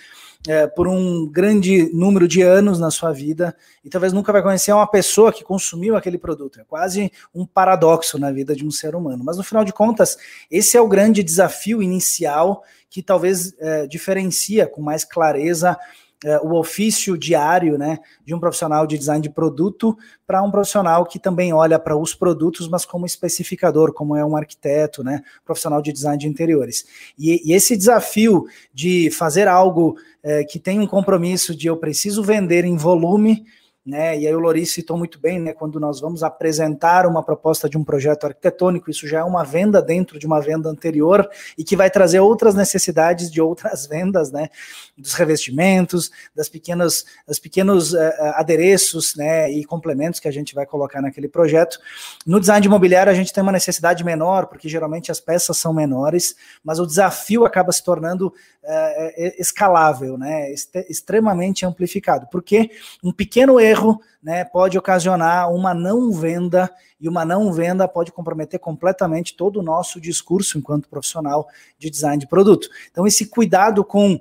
[0.47, 4.71] é, por um grande número de anos na sua vida e talvez nunca vai conhecer
[4.71, 6.59] uma pessoa que consumiu aquele produto.
[6.59, 9.23] É quase um paradoxo na vida de um ser humano.
[9.23, 10.15] Mas no final de contas,
[10.51, 15.75] esse é o grande desafio inicial que talvez é, diferencia com mais clareza
[16.23, 21.05] é, o ofício diário né, de um profissional de design de produto para um profissional
[21.05, 25.81] que também olha para os produtos, mas como especificador, como é um arquiteto, né, profissional
[25.81, 26.85] de design de interiores.
[27.17, 32.23] E, e esse desafio de fazer algo é, que tem um compromisso de eu preciso
[32.23, 33.45] vender em volume
[33.83, 34.17] né?
[34.17, 35.53] E aí o Lori citou muito bem, né?
[35.53, 39.81] Quando nós vamos apresentar uma proposta de um projeto arquitetônico, isso já é uma venda
[39.81, 44.49] dentro de uma venda anterior e que vai trazer outras necessidades de outras vendas, né?
[44.95, 47.97] Dos revestimentos, das pequenas, das pequenos uh,
[48.35, 49.51] adereços, né?
[49.51, 51.79] E complementos que a gente vai colocar naquele projeto.
[52.23, 55.73] No design de imobiliário a gente tem uma necessidade menor, porque geralmente as peças são
[55.73, 60.53] menores, mas o desafio acaba se tornando uh, escalável, né?
[60.87, 62.69] Extremamente amplificado, porque
[63.03, 68.11] um pequeno erro erro né, pode ocasionar uma não venda, e uma não venda pode
[68.11, 71.47] comprometer completamente todo o nosso discurso enquanto profissional
[71.79, 72.69] de design de produto.
[72.91, 74.19] Então, esse cuidado com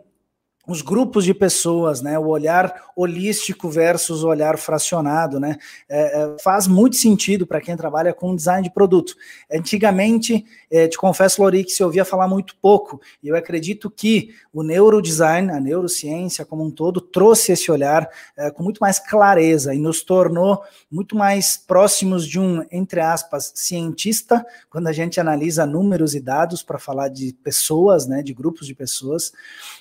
[0.67, 5.57] os grupos de pessoas, né, o olhar holístico versus o olhar fracionado, né,
[5.89, 9.15] é, é faz muito sentido para quem trabalha com design de produto.
[9.51, 14.35] Antigamente, é, te confesso, Lori, que se ouvia falar muito pouco, e eu acredito que
[14.53, 19.75] o neurodesign, a neurociência como um todo, trouxe esse olhar é, com muito mais clareza
[19.75, 25.65] e nos tornou muito mais próximos de um, entre aspas, cientista, quando a gente analisa
[25.65, 29.33] números e dados para falar de pessoas, né, de grupos de pessoas,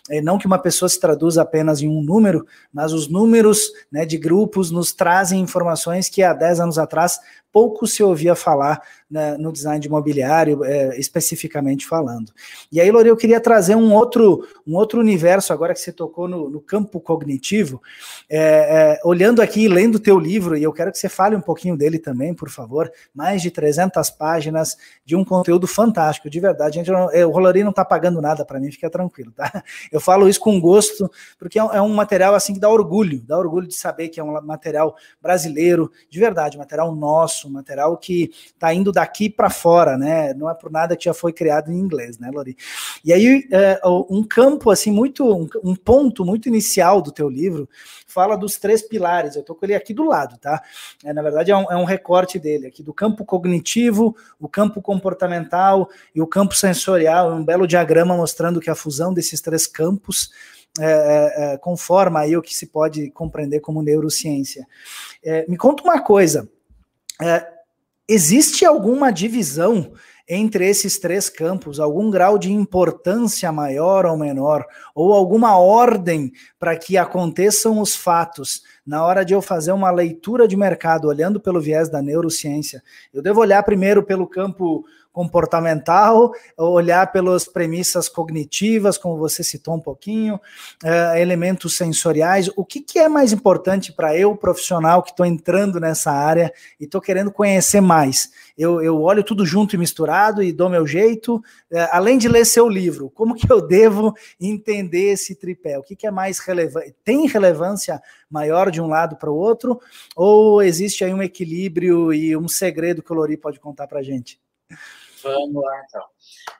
[0.09, 4.05] é, não que uma pessoa se traduz apenas em um número, mas os números né,
[4.05, 7.19] de grupos nos trazem informações que há 10 anos atrás
[7.51, 12.31] pouco se ouvia falar né, no design de imobiliário, é, especificamente falando.
[12.71, 16.27] E aí, Lore, eu queria trazer um outro, um outro universo, agora que você tocou
[16.27, 17.81] no, no campo cognitivo,
[18.29, 21.41] é, é, olhando aqui, lendo o teu livro, e eu quero que você fale um
[21.41, 26.75] pouquinho dele também, por favor, mais de 300 páginas de um conteúdo fantástico, de verdade.
[26.75, 29.63] Gente, é, o Rolari não está pagando nada para mim, fica tranquilo, tá?
[29.91, 33.37] Eu falo isso com gosto, porque é, é um material assim que dá orgulho, dá
[33.37, 38.31] orgulho de saber que é um material brasileiro, de verdade, material nosso, um material que
[38.53, 40.33] está indo daqui para fora, né?
[40.33, 42.57] Não é por nada que já foi criado em inglês, né, Lori?
[43.03, 47.67] E aí, é, um campo, assim, muito, um, ponto muito inicial do teu livro
[48.05, 49.35] fala dos três pilares.
[49.35, 50.61] Eu estou com ele aqui do lado, tá?
[51.05, 54.81] É, na verdade, é um, é um recorte dele aqui, do campo cognitivo, o campo
[54.81, 57.31] comportamental e o campo sensorial.
[57.31, 60.29] Um belo diagrama mostrando que a fusão desses três campos
[60.77, 64.67] é, é, é, conforma aí o que se pode compreender como neurociência.
[65.23, 66.49] É, me conta uma coisa,
[67.21, 67.58] é,
[68.09, 69.93] existe alguma divisão
[70.27, 76.75] entre esses três campos, algum grau de importância maior ou menor, ou alguma ordem para
[76.75, 81.61] que aconteçam os fatos na hora de eu fazer uma leitura de mercado olhando pelo
[81.61, 82.83] viés da neurociência?
[83.11, 89.79] Eu devo olhar primeiro pelo campo comportamental, olhar pelas premissas cognitivas, como você citou um
[89.79, 90.39] pouquinho,
[90.83, 92.49] é, elementos sensoriais.
[92.55, 96.85] O que, que é mais importante para eu, profissional, que estou entrando nessa área e
[96.85, 98.29] estou querendo conhecer mais?
[98.57, 101.41] Eu, eu, olho tudo junto e misturado e dou meu jeito,
[101.71, 105.77] é, além de ler seu livro, como que eu devo entender esse tripé?
[105.79, 106.93] O que, que é mais relevante?
[107.03, 109.79] Tem relevância maior de um lado para o outro?
[110.15, 114.03] Ou existe aí um equilíbrio e um segredo que o Lori pode contar para a
[114.03, 114.39] gente?
[115.23, 116.03] Vamos lá, então.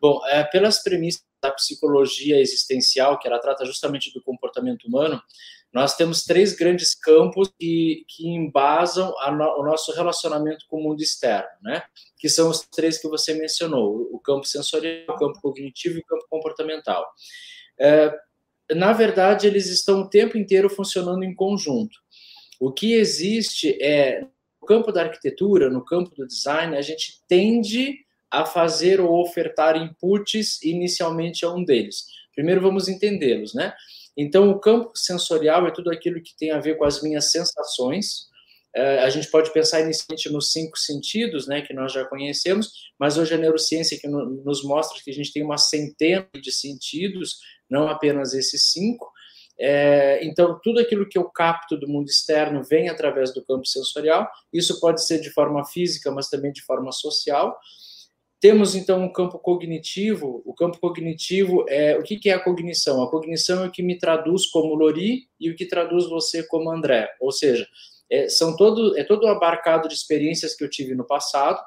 [0.01, 5.21] Bom, é, pelas premissas da psicologia existencial, que ela trata justamente do comportamento humano,
[5.71, 11.01] nós temos três grandes campos que, que embasam no, o nosso relacionamento com o mundo
[11.01, 11.83] externo, né?
[12.17, 16.05] Que são os três que você mencionou: o campo sensorial, o campo cognitivo e o
[16.05, 17.05] campo comportamental.
[17.79, 18.11] É,
[18.75, 21.99] na verdade, eles estão o tempo inteiro funcionando em conjunto.
[22.59, 24.21] O que existe é
[24.61, 29.75] no campo da arquitetura, no campo do design, a gente tende a fazer ou ofertar
[29.75, 32.05] inputs inicialmente a um deles.
[32.33, 33.73] Primeiro vamos entendê-los, né?
[34.15, 38.27] Então, o campo sensorial é tudo aquilo que tem a ver com as minhas sensações.
[38.75, 43.17] É, a gente pode pensar inicialmente nos cinco sentidos, né, que nós já conhecemos, mas
[43.17, 47.37] hoje a neurociência que nos mostra que a gente tem uma centena de sentidos,
[47.69, 49.11] não apenas esses cinco.
[49.59, 54.29] É, então, tudo aquilo que eu capto do mundo externo vem através do campo sensorial.
[54.53, 57.57] Isso pode ser de forma física, mas também de forma social.
[58.39, 60.41] Temos então um campo cognitivo.
[60.45, 63.03] O campo cognitivo é o que, que é a cognição?
[63.03, 66.71] A cognição é o que me traduz como Lori e o que traduz você como
[66.71, 67.09] André.
[67.19, 67.67] Ou seja,
[68.09, 71.59] é, são todo é todo abarcado de experiências que eu tive no passado,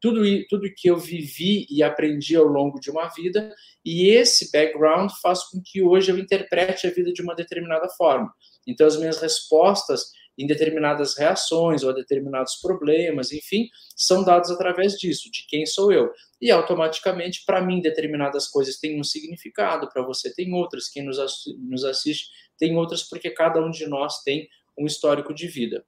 [0.00, 5.10] tudo tudo que eu vivi e aprendi ao longo de uma vida e esse background
[5.22, 8.32] faz com que hoje eu interprete a vida de uma determinada forma.
[8.66, 14.94] Então as minhas respostas em determinadas reações ou a determinados problemas, enfim, são dados através
[14.94, 16.10] disso, de quem sou eu.
[16.40, 21.18] E automaticamente, para mim, determinadas coisas têm um significado, para você tem outras, quem nos,
[21.58, 25.84] nos assiste tem outras, porque cada um de nós tem um histórico de vida.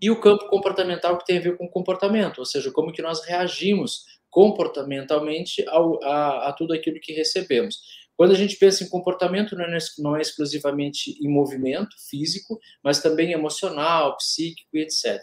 [0.00, 3.24] E o campo comportamental que tem a ver com comportamento, ou seja, como que nós
[3.24, 7.78] reagimos comportamentalmente ao, a, a tudo aquilo que recebemos.
[8.16, 13.00] Quando a gente pensa em comportamento, não é, não é exclusivamente em movimento físico, mas
[13.00, 15.20] também emocional, psíquico e etc.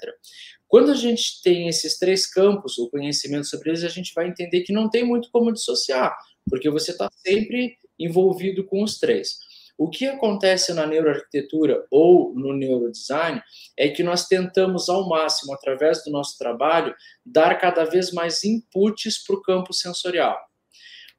[0.68, 4.62] Quando a gente tem esses três campos, o conhecimento sobre eles, a gente vai entender
[4.62, 6.18] que não tem muito como dissociar,
[6.50, 9.38] porque você está sempre envolvido com os três.
[9.78, 13.42] O que acontece na neuroarquitetura ou no neurodesign
[13.76, 19.24] é que nós tentamos ao máximo, através do nosso trabalho, dar cada vez mais inputs
[19.26, 20.38] para o campo sensorial.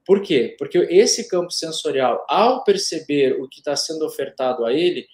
[0.05, 0.57] Por quê?
[0.59, 5.07] Porque esse campo sensorial, ao perceber o que está sendo ofertado a ele,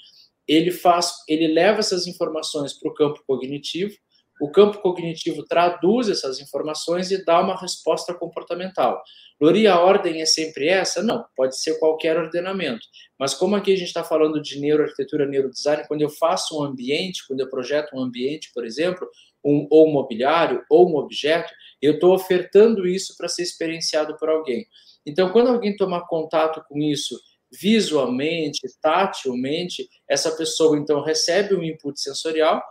[0.46, 3.94] ele faz, ele leva essas informações para o campo cognitivo.
[4.40, 9.02] O campo cognitivo traduz essas informações e dá uma resposta comportamental.
[9.40, 11.02] Lori, a ordem é sempre essa?
[11.02, 12.86] Não, pode ser qualquer ordenamento.
[13.18, 17.26] Mas como aqui a gente está falando de neuroarquitetura, neurodesign, quando eu faço um ambiente,
[17.26, 19.08] quando eu projeto um ambiente, por exemplo,
[19.44, 24.28] um, ou um mobiliário, ou um objeto, eu estou ofertando isso para ser experienciado por
[24.28, 24.66] alguém.
[25.06, 27.18] Então, quando alguém tomar contato com isso
[27.50, 32.62] visualmente, tatilmente, essa pessoa então recebe um input sensorial,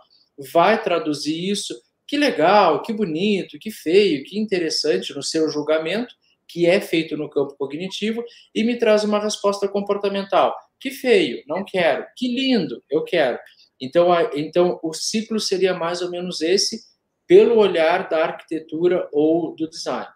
[0.52, 1.74] vai traduzir isso,
[2.06, 6.14] que legal, que bonito, que feio, que interessante no seu julgamento,
[6.46, 10.54] que é feito no campo cognitivo, e me traz uma resposta comportamental.
[10.80, 12.06] Que feio, não quero.
[12.16, 13.38] Que lindo, eu quero.
[13.80, 16.80] Então, então o ciclo seria mais ou menos esse,
[17.28, 20.08] pelo olhar da arquitetura ou do design.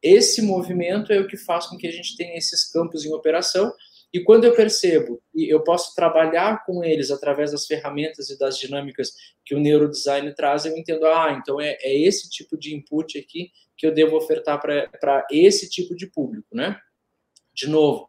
[0.00, 3.70] Esse movimento é o que faz com que a gente tenha esses campos em operação.
[4.12, 8.56] E quando eu percebo e eu posso trabalhar com eles através das ferramentas e das
[8.56, 9.12] dinâmicas
[9.44, 13.50] que o neurodesign traz, eu entendo, ah, então é, é esse tipo de input aqui
[13.76, 16.78] que eu devo ofertar para esse tipo de público, né?
[17.52, 18.08] De novo,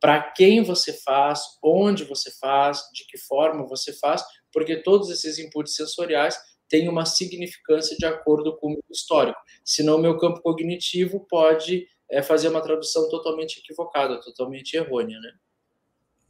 [0.00, 5.38] para quem você faz, onde você faz, de que forma você faz, porque todos esses
[5.38, 6.38] inputs sensoriais
[6.68, 9.38] tem uma significância de acordo com o histórico.
[9.64, 15.32] Senão, o meu campo cognitivo pode é, fazer uma tradução totalmente equivocada, totalmente errônea, né?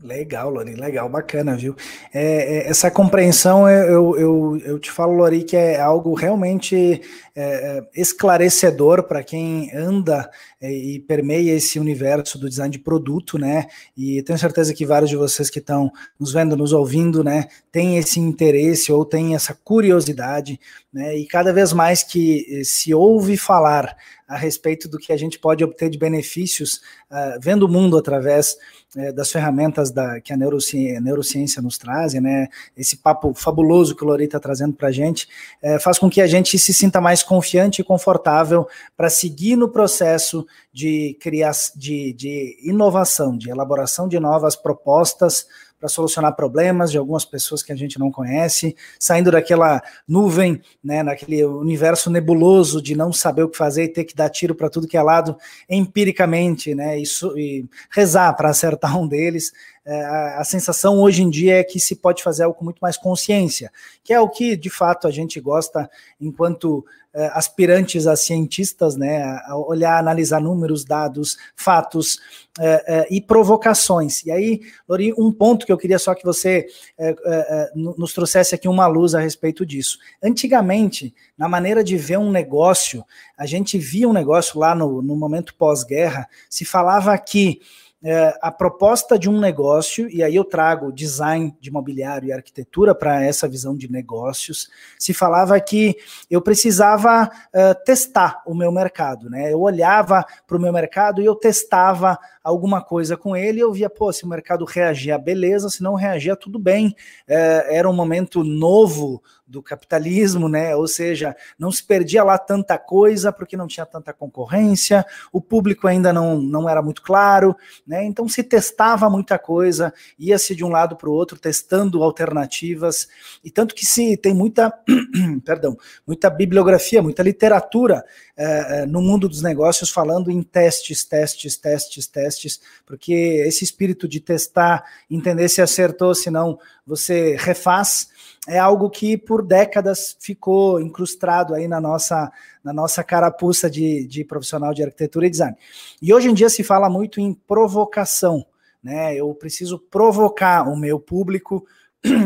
[0.01, 1.75] Legal, Lori, legal, bacana, viu?
[2.15, 7.03] É, é, essa compreensão, eu, eu, eu te falo, Lori, que é algo realmente
[7.35, 10.31] é, é esclarecedor para quem anda
[10.61, 13.67] e permeia esse universo do design de produto, né?
[13.97, 17.97] E tenho certeza que vários de vocês que estão nos vendo, nos ouvindo, né, têm
[17.97, 20.59] esse interesse ou têm essa curiosidade,
[20.93, 21.17] né?
[21.17, 23.97] E cada vez mais que se ouve falar
[24.29, 28.59] a respeito do que a gente pode obter de benefícios uh, vendo o mundo através
[28.95, 32.49] uh, das ferramentas da, que a neurociência, a neurociência, nos traz, né?
[32.77, 35.27] Esse papo fabuloso que o Lori está trazendo para a gente
[35.63, 39.71] uh, faz com que a gente se sinta mais confiante e confortável para seguir no
[39.71, 45.47] processo de, criação, de, de inovação, de elaboração de novas propostas
[45.79, 51.03] para solucionar problemas de algumas pessoas que a gente não conhece, saindo daquela nuvem, né,
[51.03, 54.69] naquele universo nebuloso de não saber o que fazer e ter que dar tiro para
[54.69, 55.37] tudo que é lado
[55.69, 59.53] empiricamente, né, isso, e rezar para acertar um deles.
[59.85, 62.81] É, a, a, sensação hoje em dia é que se pode fazer algo com muito
[62.81, 63.73] mais consciência,
[64.05, 65.89] que é o que de fato a gente gosta
[66.21, 72.21] enquanto é, aspirantes a cientistas, né, a olhar, analisar números, dados, fatos
[72.61, 74.25] é, é, e provocações.
[74.25, 76.67] E aí, Lori, um ponto que eu queria só que você
[76.99, 79.99] é, é, nos trouxesse aqui uma luz a respeito disso.
[80.23, 83.05] Antigamente, na maneira de ver um negócio,
[83.37, 87.61] a gente via um negócio lá no, no momento pós-guerra, se falava que
[88.03, 92.95] é, a proposta de um negócio, e aí eu trago design de mobiliário e arquitetura
[92.95, 95.97] para essa visão de negócios, se falava que
[96.31, 99.53] eu precisava é, testar o meu mercado, né?
[99.53, 102.19] Eu olhava para o meu mercado e eu testava
[102.49, 106.35] alguma coisa com ele, eu via, pô, se o mercado reagia, beleza, se não reagia,
[106.35, 106.95] tudo bem.
[107.27, 110.75] É, era um momento novo do capitalismo, né?
[110.75, 115.87] Ou seja, não se perdia lá tanta coisa porque não tinha tanta concorrência, o público
[115.87, 118.05] ainda não, não era muito claro, né?
[118.05, 123.09] Então se testava muita coisa, ia-se de um lado para o outro testando alternativas,
[123.43, 124.73] e tanto que se tem muita,
[125.45, 125.77] perdão,
[126.07, 128.05] muita bibliografia, muita literatura
[128.41, 133.13] é, no mundo dos negócios falando em testes, testes, testes, testes, porque
[133.47, 138.09] esse espírito de testar, entender se acertou, se não você refaz
[138.49, 142.33] é algo que por décadas ficou incrustado aí na nossa,
[142.65, 145.57] na nossa carapuça de, de profissional de arquitetura e design.
[146.01, 148.47] E hoje em dia se fala muito em provocação,
[148.83, 149.15] né?
[149.15, 151.67] Eu preciso provocar o meu público,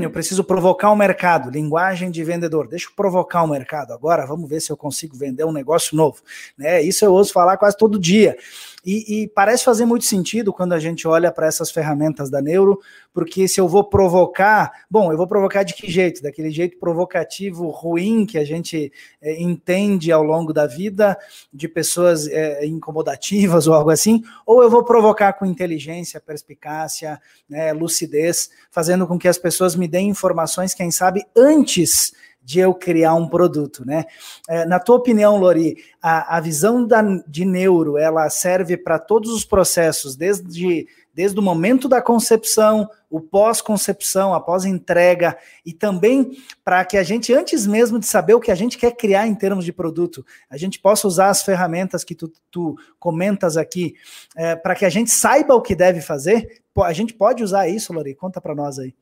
[0.03, 2.69] eu preciso provocar o mercado, linguagem de vendedor.
[2.69, 6.21] Deixa eu provocar o mercado agora, vamos ver se eu consigo vender um negócio novo.
[6.59, 6.83] Né?
[6.83, 8.37] Isso eu ouço falar quase todo dia.
[8.85, 12.81] E, e parece fazer muito sentido quando a gente olha para essas ferramentas da Neuro,
[13.13, 16.23] porque se eu vou provocar, bom, eu vou provocar de que jeito?
[16.23, 21.19] Daquele jeito provocativo, ruim que a gente é, entende ao longo da vida,
[21.53, 27.73] de pessoas é, incomodativas ou algo assim, ou eu vou provocar com inteligência, perspicácia, né,
[27.73, 32.13] lucidez, fazendo com que as pessoas me deem informações, quem sabe, antes
[32.45, 34.05] de eu criar um produto, né?
[34.49, 39.31] É, na tua opinião, Lori, a, a visão da, de neuro, ela serve para todos
[39.33, 46.33] os processos, desde, desde o momento da concepção, o pós-concepção, a pós-entrega, e também
[46.65, 49.35] para que a gente, antes mesmo de saber o que a gente quer criar em
[49.35, 53.95] termos de produto, a gente possa usar as ferramentas que tu, tu comentas aqui,
[54.37, 56.63] é, para que a gente saiba o que deve fazer.
[56.79, 58.15] A gente pode usar isso, Lori?
[58.15, 58.95] Conta para nós aí.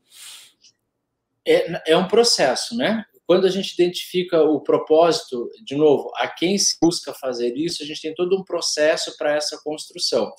[1.47, 3.05] É, é um processo, né?
[3.31, 7.87] Quando a gente identifica o propósito, de novo, a quem se busca fazer isso, a
[7.87, 10.33] gente tem todo um processo para essa construção.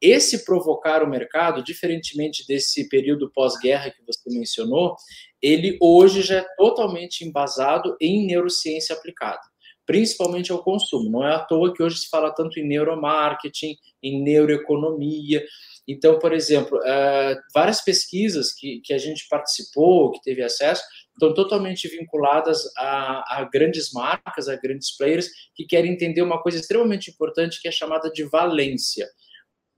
[0.00, 4.94] Esse provocar o mercado, diferentemente desse período pós-guerra que você mencionou,
[5.42, 9.42] ele hoje já é totalmente embasado em neurociência aplicada,
[9.84, 11.10] principalmente ao consumo.
[11.10, 15.44] Não é à toa que hoje se fala tanto em neuromarketing, em neuroeconomia.
[15.88, 20.84] Então, por exemplo, uh, várias pesquisas que, que a gente participou, que teve acesso,
[21.16, 26.58] estão totalmente vinculadas a, a, grandes marcas, a grandes players que querem entender uma coisa
[26.58, 29.08] extremamente importante que é chamada de valência.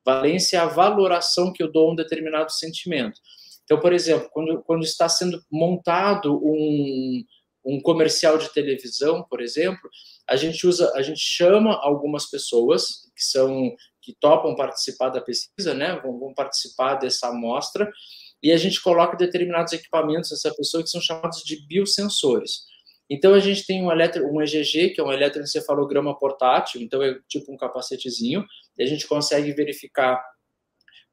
[0.04, 3.20] Valência é a valoração que eu dou a um determinado sentimento.
[3.64, 7.22] Então, por exemplo, quando, quando está sendo montado um,
[7.64, 9.88] um comercial de televisão, por exemplo,
[10.28, 15.74] a gente usa, a gente chama algumas pessoas que são que topam participar da pesquisa,
[15.74, 17.86] né, vão, vão participar dessa amostra,
[18.42, 22.68] e a gente coloca determinados equipamentos nessa pessoa que são chamados de biosensores.
[23.10, 27.18] Então a gente tem um, eletro, um EGG, que é um eletroencefalograma portátil, então é
[27.26, 28.44] tipo um capacetezinho,
[28.78, 30.22] e a gente consegue verificar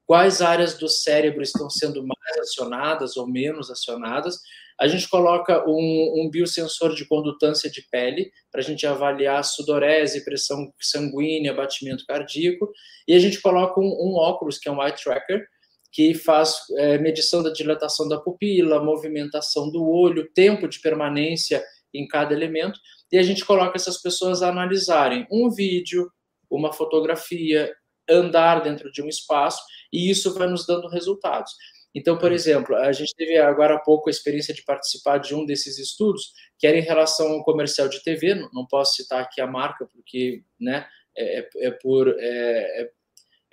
[0.06, 4.40] quais áreas do cérebro estão sendo mais acionadas ou menos acionadas.
[4.80, 10.26] A gente coloca um, um biosensor de condutância de pele para a gente avaliar sudorese,
[10.26, 12.70] pressão sanguínea, batimento cardíaco,
[13.08, 15.48] e a gente coloca um, um óculos, que é um eye tracker,
[15.96, 22.06] que faz é, medição da dilatação da pupila, movimentação do olho, tempo de permanência em
[22.06, 22.78] cada elemento,
[23.10, 26.12] e a gente coloca essas pessoas a analisarem um vídeo,
[26.52, 27.74] uma fotografia,
[28.10, 31.54] andar dentro de um espaço, e isso vai nos dando resultados.
[31.96, 35.46] Então, por exemplo, a gente teve agora há pouco a experiência de participar de um
[35.46, 39.48] desses estudos, que era em relação ao comercial de TV, não posso citar aqui a
[39.48, 40.86] marca, porque né,
[41.16, 42.92] é, é, é por, é, é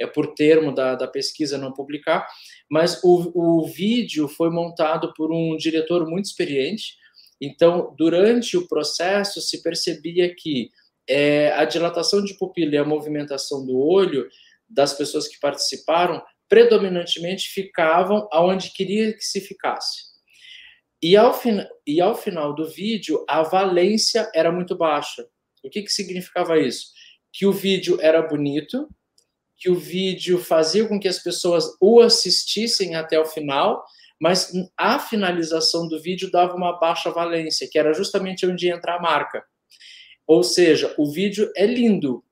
[0.02, 2.26] é por termo da, da pesquisa não publicar,
[2.70, 7.00] mas o, o vídeo foi montado por um diretor muito experiente,
[7.44, 10.70] então, durante o processo, se percebia que
[11.08, 14.28] é, a dilatação de pupila e a movimentação do olho
[14.68, 20.12] das pessoas que participaram predominantemente ficavam aonde queria que se ficasse.
[21.02, 21.36] E ao,
[21.84, 25.26] e ao final do vídeo, a valência era muito baixa.
[25.64, 26.92] O que, que significava isso?
[27.32, 28.88] Que o vídeo era bonito,
[29.62, 33.84] que o vídeo fazia com que as pessoas o assistissem até o final,
[34.20, 39.00] mas a finalização do vídeo dava uma baixa valência, que era justamente onde entra a
[39.00, 39.44] marca.
[40.26, 42.24] Ou seja, o vídeo é lindo,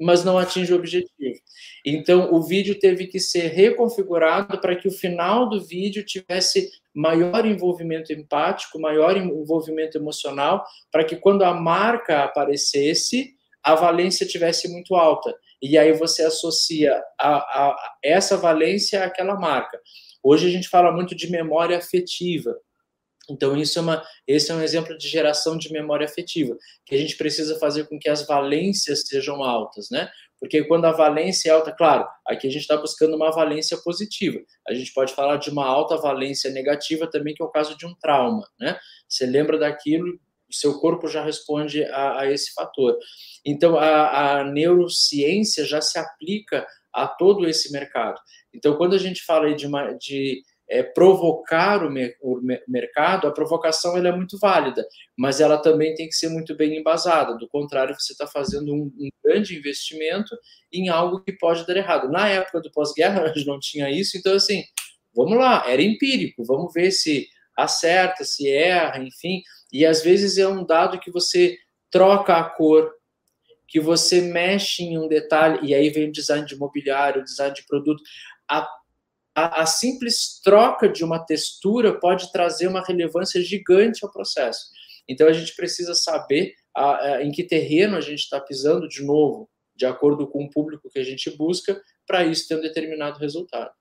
[0.00, 1.38] mas não atinge o objetivo.
[1.86, 7.46] Então, o vídeo teve que ser reconfigurado para que o final do vídeo tivesse maior
[7.46, 13.38] envolvimento empático, maior envolvimento emocional, para que quando a marca aparecesse,
[13.70, 15.34] a valência tivesse muito alta.
[15.62, 19.78] E aí você associa a, a, essa valência àquela marca.
[20.22, 22.54] Hoje a gente fala muito de memória afetiva.
[23.30, 26.98] Então, isso é uma, esse é um exemplo de geração de memória afetiva, que a
[26.98, 30.10] gente precisa fazer com que as valências sejam altas, né?
[30.40, 34.40] Porque quando a valência é alta, claro, aqui a gente está buscando uma valência positiva.
[34.66, 37.86] A gente pode falar de uma alta valência negativa também, que é o caso de
[37.86, 38.76] um trauma, né?
[39.08, 40.18] Você lembra daquilo,
[40.50, 42.96] o seu corpo já responde a, a esse fator.
[43.46, 48.20] Então, a, a neurociência já se aplica a todo esse mercado.
[48.52, 53.32] Então, quando a gente fala de, uma, de é, provocar o, mer o, mercado, a
[53.32, 54.86] provocação ela é muito válida,
[55.16, 57.36] mas ela também tem que ser muito bem embasada.
[57.36, 60.36] Do contrário, você está fazendo um, um, grande investimento
[60.72, 62.10] em algo que pode dar errado.
[62.10, 64.64] Na época do pós-guerra, a gente não tinha isso, então, assim,
[65.14, 69.42] vamos lá, era empírico, vamos ver se acerta, se erra, enfim.
[69.72, 71.56] E às vezes é um dado que você
[71.90, 72.92] troca a cor,
[73.66, 77.54] que você mexe em um detalhe, e aí vem o design de mobiliário, o design
[77.54, 78.02] de produto.
[78.48, 78.68] A,
[79.34, 84.66] a, a simples troca de uma textura pode trazer uma relevância gigante ao processo.
[85.08, 89.04] Então a gente precisa saber a, a, em que terreno a gente está pisando de
[89.04, 93.18] novo, de acordo com o público que a gente busca, para isso ter um determinado
[93.18, 93.72] resultado.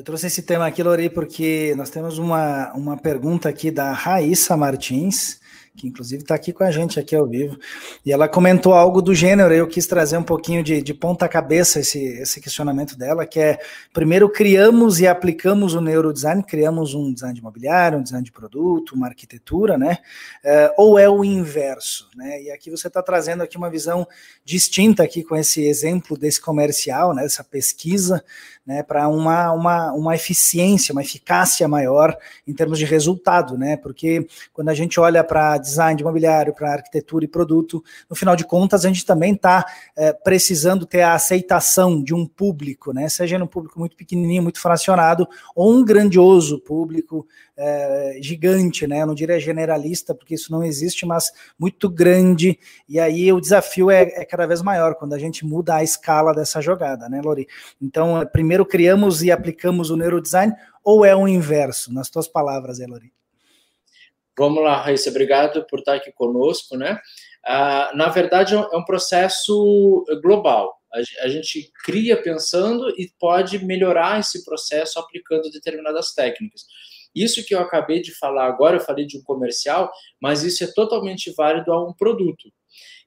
[0.00, 4.56] Eu trouxe esse tema aqui, Lori, porque nós temos uma, uma pergunta aqui da Raíssa
[4.56, 5.38] Martins,
[5.80, 7.58] que inclusive está aqui com a gente aqui ao vivo,
[8.04, 11.80] e ela comentou algo do gênero, eu quis trazer um pouquinho de, de ponta cabeça
[11.80, 13.58] esse, esse questionamento dela, que é,
[13.92, 18.94] primeiro criamos e aplicamos o neurodesign, criamos um design de imobiliário, um design de produto,
[18.94, 19.98] uma arquitetura, né,
[20.44, 24.06] é, ou é o inverso, né, e aqui você está trazendo aqui uma visão
[24.44, 28.22] distinta aqui com esse exemplo desse comercial, né, essa pesquisa,
[28.66, 32.16] né, para uma, uma, uma eficiência, uma eficácia maior
[32.46, 36.72] em termos de resultado, né, porque quando a gente olha para design de imobiliário, para
[36.72, 39.64] arquitetura e produto, no final de contas, a gente também está
[39.96, 43.08] é, precisando ter a aceitação de um público, né?
[43.08, 49.02] Seja um público muito pequenininho, muito fracionado, ou um grandioso público é, gigante, né?
[49.02, 52.58] Eu não diria generalista, porque isso não existe, mas muito grande.
[52.88, 56.34] E aí o desafio é, é cada vez maior quando a gente muda a escala
[56.34, 57.46] dessa jogada, né, Lori?
[57.80, 61.92] Então, primeiro criamos e aplicamos o neurodesign, ou é o inverso?
[61.92, 63.12] Nas tuas palavras, Lori.
[64.38, 66.98] Vamos lá, Raíssa, obrigado por estar aqui conosco, né?
[67.44, 70.74] Ah, na verdade, é um processo global.
[71.22, 76.64] A gente cria pensando e pode melhorar esse processo aplicando determinadas técnicas.
[77.14, 80.72] Isso que eu acabei de falar agora, eu falei de um comercial, mas isso é
[80.72, 82.52] totalmente válido a um produto.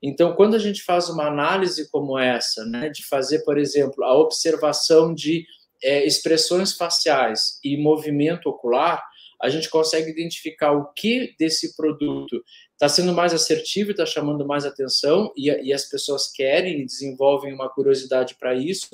[0.02, 4.14] Então, quando a gente faz uma análise como essa, né, de fazer, por exemplo, a
[4.18, 5.46] observação de
[5.82, 9.04] é, expressões faciais e movimento ocular,
[9.44, 12.42] a gente consegue identificar o que desse produto
[12.72, 17.54] está sendo mais assertivo, está chamando mais atenção e, e, as pessoas querem e desenvolvem
[17.54, 18.88] uma curiosidade para isso,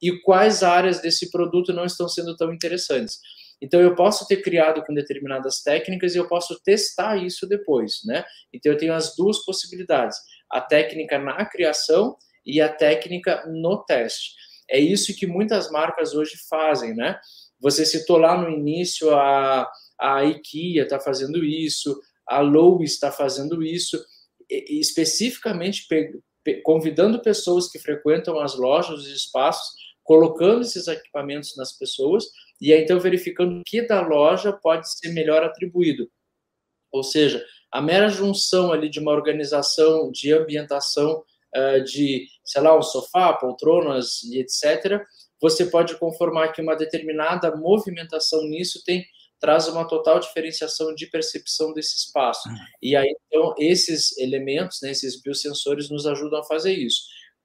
[0.00, 3.18] e quais áreas desse produto não estão sendo tão interessantes.
[3.60, 8.24] Então, eu posso ter criado com determinadas técnicas e eu posso testar isso depois, né?
[8.54, 10.16] Então, eu tenho as duas possibilidades:
[10.50, 14.30] a técnica na criação e a técnica no teste.
[14.70, 17.20] É isso que muitas marcas hoje fazem, né?
[17.60, 19.70] Você citou lá no início a,
[20.00, 24.02] a IKEA está fazendo isso, a Lowe's está fazendo isso,
[24.50, 25.86] e, especificamente
[26.64, 32.24] convidando pessoas que frequentam as lojas, os espaços, colocando esses equipamentos nas pessoas
[32.60, 36.10] e aí então verificando que da loja pode ser melhor atribuído.
[36.92, 41.22] Ou seja, a mera junção ali de uma organização de ambientação
[41.56, 45.00] uh, de, sei lá, um sofá, poltronas e etc.,
[45.40, 49.06] você pode conformar que uma determinada movimentação nisso tem
[49.40, 52.48] traz uma total diferenciação de percepção desse espaço.
[52.82, 57.02] E aí, então, esses elementos, né, esses biosensores, nos ajudam a fazer isso.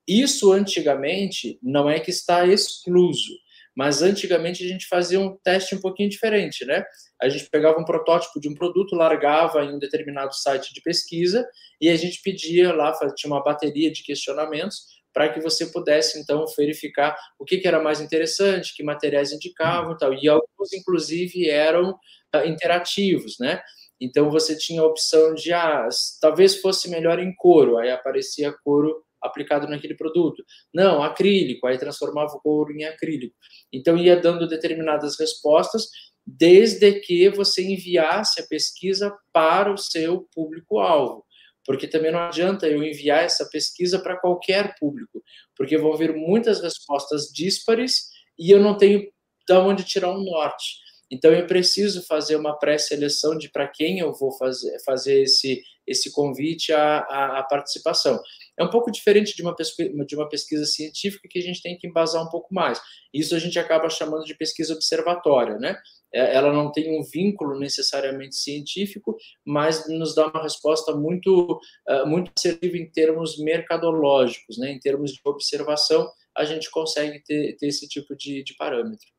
[0.08, 3.34] Isso, antigamente, não é que está excluso,
[3.76, 6.84] mas antigamente a gente fazia um teste um pouquinho diferente, né?
[7.22, 11.46] A gente pegava um protótipo de um produto, largava em um determinado site de pesquisa
[11.82, 16.43] e a gente pedia lá, tinha uma bateria de questionamentos para que você pudesse então
[16.57, 20.13] verificar o que, que, era mais interessante, que materiais indicavam e tal.
[20.13, 23.61] E alguns, inclusive, eram uh, interativos, né?
[23.99, 25.88] Então você tinha a opção de, ah,
[26.20, 30.43] talvez fosse melhor em couro, aí aparecia couro aplicado naquele produto.
[30.74, 33.34] Não, acrílico, aí transformava o couro em acrílico.
[33.72, 35.88] Então ia dando determinadas respostas,
[36.28, 41.24] desde que você enviasse a pesquisa para o seu público-alvo
[41.66, 45.24] porque também não adianta eu enviar essa pesquisa para qualquer público,
[45.55, 49.09] porque vão vir muitas respostas díspares e eu não tenho
[49.47, 50.86] de onde tirar um norte.
[51.11, 56.11] Então eu preciso fazer uma pré-seleção de para quem eu vou fazer, fazer esse, esse
[56.11, 58.20] convite à, à, à, participação.
[58.57, 61.78] É um pouco diferente de uma, pesquisa, de uma pesquisa científica que a gente tem
[61.78, 62.82] que embasar um pouco mais.
[63.13, 65.78] Isso a gente acaba chamando de pesquisa observatória, né?
[66.16, 71.59] É, ela não tem um vínculo necessariamente científico, mas nos dá uma resposta muito,
[71.89, 74.72] uh, muito assertiva em termos mercadológicos, né?
[74.72, 79.14] em termos de observação, a gente consegue ter, ter esse tipo de, de parâmetro.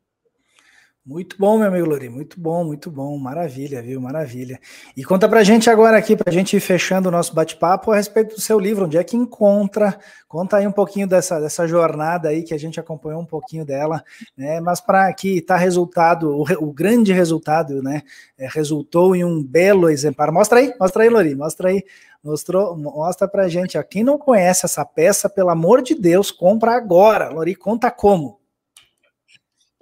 [1.06, 4.58] Muito bom, meu amigo Lori, muito bom, muito bom, maravilha, viu, maravilha.
[4.96, 8.34] E conta pra gente agora aqui, pra gente ir fechando o nosso bate-papo a respeito
[8.34, 9.96] do seu livro, onde é que encontra,
[10.26, 14.02] conta aí um pouquinho dessa, dessa jornada aí, que a gente acompanhou um pouquinho dela,
[14.36, 18.02] né, mas para que tá resultado, o, o, grande resultado, né,
[18.36, 20.32] é, resultou em um belo exemplar.
[20.32, 21.84] Mostra aí, mostra aí, Lori, mostra aí,
[22.20, 26.72] mostrou, mostra pra gente, ó, quem não conhece essa peça, pelo amor de Deus, compra
[26.72, 28.44] agora, Lori, conta como.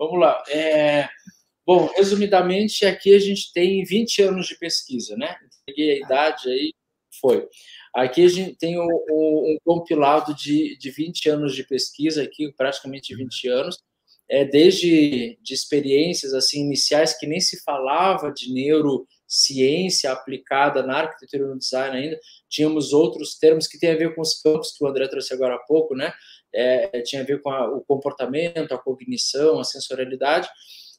[0.07, 0.43] Vamos lá.
[0.49, 1.09] É,
[1.67, 5.35] bom, resumidamente, aqui a gente tem 20 anos de pesquisa, né?
[5.67, 6.75] Peguei a idade aí,
[7.21, 7.49] foi.
[7.95, 13.15] Aqui a gente tem um, um, compilado de, de 20 anos de pesquisa, aqui praticamente
[13.15, 13.79] 20 anos,
[14.29, 21.45] é, desde de experiências assim iniciais que nem se falava de neurociência aplicada na arquitetura
[21.45, 24.85] e no design ainda, tínhamos outros termos que têm a ver com os campos que
[24.85, 26.13] o André trouxe agora há pouco, né?
[26.55, 30.49] É, tinha a ver com a, o comportamento, a cognição, a sensorialidade.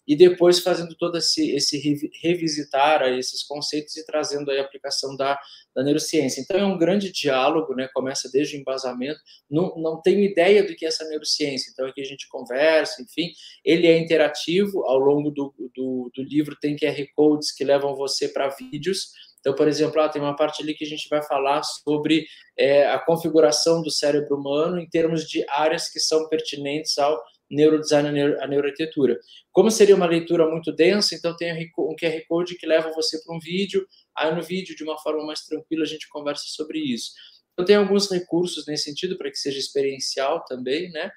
[0.08, 5.40] e depois fazendo todo esse, esse revisitar a esses conceitos e trazendo a aplicação da,
[5.76, 6.42] da neurociência.
[6.42, 7.90] Então é um grande diálogo, né?
[7.94, 9.20] Começa desde o embasamento.
[9.50, 13.32] Não, não tenho ideia do que é essa neurociência, então aqui a gente conversa, enfim.
[13.64, 18.30] Ele é interativo ao longo do, do, do livro, tem QR codes que levam você
[18.30, 19.10] para vídeos.
[19.46, 22.26] Então, por exemplo, ah, tem uma parte ali que a gente vai falar sobre
[22.58, 28.08] é, a configuração do cérebro humano em termos de áreas que são pertinentes ao neurodesign,
[28.42, 29.20] a neuroarquitetura.
[29.52, 33.36] Como seria uma leitura muito densa, então tem um QR Code que leva você para
[33.36, 33.86] um vídeo,
[34.18, 37.12] aí no vídeo, de uma forma mais tranquila, a gente conversa sobre isso.
[37.54, 41.12] Então tem alguns recursos nesse sentido, para que seja experiencial também, né?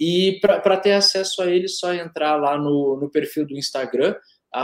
[0.00, 4.14] E para ter acesso a ele, só entrar lá no, no perfil do Instagram,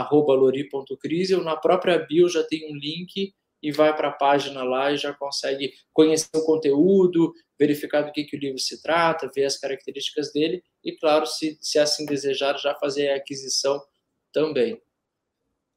[0.01, 4.91] lori.crise, ou na própria bio já tem um link e vai para a página lá
[4.91, 9.45] e já consegue conhecer o conteúdo, verificar do que, que o livro se trata, ver
[9.45, 13.81] as características dele e, claro, se, se assim desejar, já fazer a aquisição
[14.33, 14.81] também.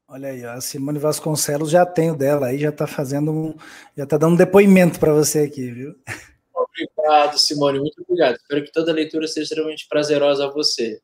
[0.08, 3.54] Olha aí, a Simone Vasconcelos já tem o dela aí, já está fazendo um,
[3.96, 5.94] já está dando um depoimento para você aqui, viu?
[6.54, 8.36] Obrigado, Simone, muito obrigado.
[8.36, 11.00] Espero que toda leitura seja extremamente prazerosa a você.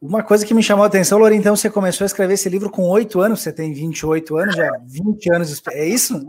[0.00, 2.70] Uma coisa que me chamou a atenção, Lori, então você começou a escrever esse livro
[2.70, 6.26] com oito anos, você tem 28 anos, já 20 anos, é isso?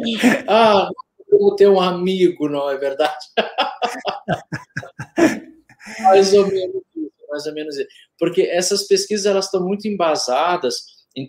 [0.48, 0.90] ah,
[1.30, 3.14] como ter um amigo, não é verdade?
[6.02, 7.88] mais ou menos isso, mais ou menos isso.
[8.18, 10.74] Porque essas pesquisas, elas estão muito embasadas
[11.14, 11.28] em,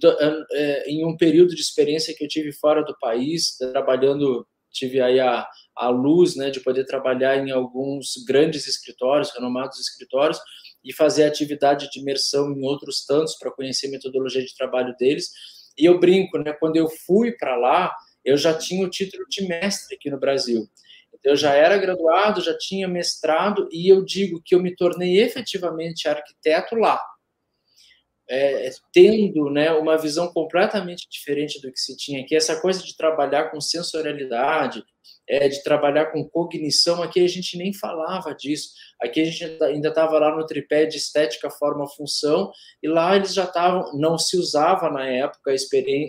[0.54, 5.20] é, em um período de experiência que eu tive fora do país, trabalhando, tive aí
[5.20, 5.48] a
[5.78, 10.40] a luz né, de poder trabalhar em alguns grandes escritórios, renomados escritórios,
[10.84, 15.32] e fazer atividade de imersão em outros tantos para conhecer a metodologia de trabalho deles.
[15.78, 19.46] E eu brinco, né, quando eu fui para lá, eu já tinha o título de
[19.48, 20.68] mestre aqui no Brasil.
[21.24, 26.08] Eu já era graduado, já tinha mestrado, e eu digo que eu me tornei efetivamente
[26.08, 27.02] arquiteto lá.
[28.30, 32.96] É, tendo né, uma visão completamente diferente do que se tinha aqui, essa coisa de
[32.96, 34.84] trabalhar com sensorialidade,
[35.30, 38.70] é, de trabalhar com cognição, aqui a gente nem falava disso.
[39.02, 42.52] Aqui a gente ainda estava lá no tripé de estética, forma, função,
[42.82, 45.54] e lá eles já estavam, não se usava na época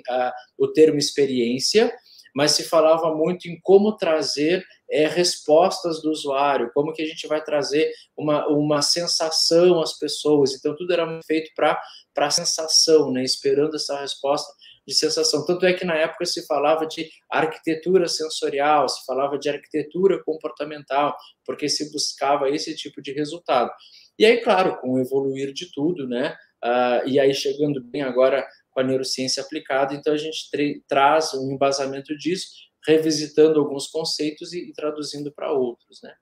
[0.08, 1.92] a, o termo experiência,
[2.34, 7.26] mas se falava muito em como trazer é, respostas do usuário, como que a gente
[7.26, 10.54] vai trazer uma, uma sensação às pessoas.
[10.54, 13.22] Então, tudo era feito para sensação, né?
[13.22, 14.50] esperando essa resposta
[14.86, 15.44] de sensação.
[15.44, 21.14] Tanto é que na época se falava de arquitetura sensorial, se falava de arquitetura comportamental,
[21.44, 23.70] porque se buscava esse tipo de resultado.
[24.18, 26.34] E aí, claro, com o evoluir de tudo, né?
[26.64, 30.50] Uh, e aí chegando bem agora com a neurociência aplicada, então a gente
[30.88, 32.48] traz um embasamento disso,
[32.86, 36.14] revisitando alguns conceitos e, e traduzindo para outros, né?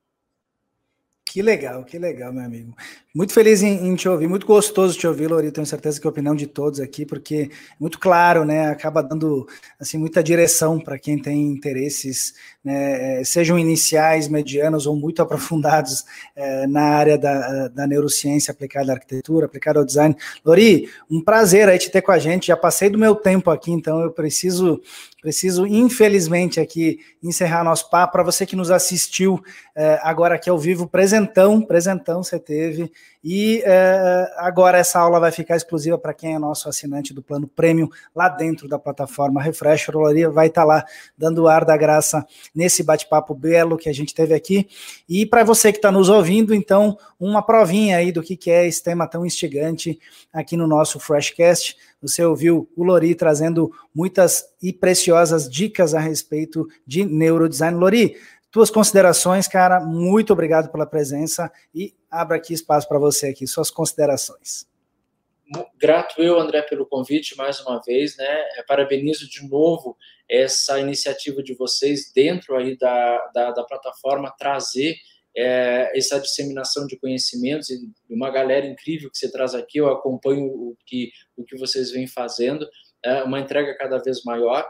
[1.37, 2.75] Que legal, que legal, meu amigo.
[3.15, 5.53] Muito feliz em, em, te ouvir, muito gostoso te ouvir, Lori.
[5.53, 8.69] Tenho certeza que a opinião de todos aqui, porque é muito claro, né?
[8.69, 9.47] Acaba dando
[9.79, 12.33] assim muita direção para quem tem interesses,
[12.67, 16.05] né, sejam iniciais, medianos ou muito aprofundados
[16.35, 20.17] é, na área da, da neurociência aplicada à arquitetura, aplicada ao design.
[20.45, 22.49] Lori, um prazer aí te ter com a gente.
[22.49, 24.83] Já passei do meu tempo aqui, então eu preciso
[25.27, 28.13] preciso, infelizmente, aqui encerrar nosso papo.
[28.13, 29.43] Para você que nos assistiu
[29.75, 32.93] é, agora aqui ao vivo, presentão, presentão você teve.
[33.25, 37.49] E é, agora essa aula vai ficar exclusiva para quem é nosso assinante do plano
[37.49, 39.89] Premium lá dentro da plataforma Refresh.
[39.89, 40.85] A Rolaria vai estar tá lá
[41.19, 42.25] dando o ar da graça
[42.57, 44.67] nesse bate-papo belo que a gente teve aqui.
[45.07, 48.67] E para você que está nos ouvindo, então, uma provinha aí do que, que é
[48.67, 49.99] esse tema tão instigante
[50.33, 51.77] aqui no nosso Freshcast.
[52.01, 57.79] Você ouviu o Lori trazendo muitas e preciosas dicas a respeito de neurodesign.
[57.79, 58.17] Lori,
[58.51, 63.71] tuas considerações, cara, muito obrigado pela presença e abro aqui espaço para você aqui, suas
[63.71, 64.67] considerações.
[65.79, 68.27] Grato eu, André, pelo convite mais uma vez, né?
[68.57, 69.97] É, parabenizo de novo
[70.29, 74.97] essa iniciativa de vocês dentro aí da, da, da plataforma trazer
[75.37, 77.79] é, essa disseminação de conhecimentos e
[78.11, 79.79] uma galera incrível que você traz aqui.
[79.79, 82.67] Eu acompanho o que, o que vocês vêm fazendo,
[83.05, 84.69] é uma entrega cada vez maior.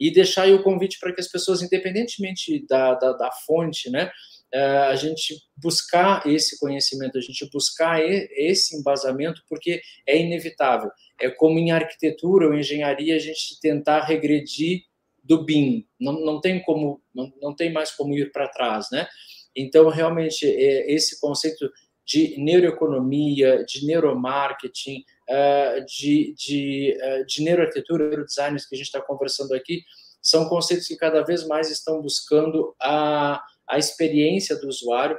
[0.00, 4.10] E deixar aí o convite para que as pessoas, independentemente da, da, da fonte, né,
[4.56, 10.90] a gente buscar esse conhecimento, a gente buscar esse embasamento, porque é inevitável.
[11.20, 14.82] É como em arquitetura ou engenharia a gente tentar regredir
[15.22, 15.86] do BIM.
[15.98, 19.08] Não, não tem como, não, não tem mais como ir para trás, né?
[19.56, 21.70] Então, realmente, é, esse conceito
[22.04, 26.96] de neuroeconomia, de neuromarketing, uh, de, de,
[27.26, 29.82] de neuroarquitetura, neurodesign que a gente está conversando aqui,
[30.20, 33.42] são conceitos que cada vez mais estão buscando a,
[33.74, 35.18] a experiência do usuário.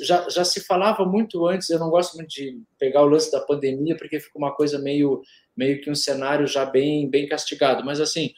[0.00, 3.40] já, já se falava muito antes, eu não gosto muito de pegar o lance da
[3.40, 5.22] pandemia, porque fica uma coisa meio,
[5.56, 8.32] meio que um cenário já bem, bem castigado, mas assim,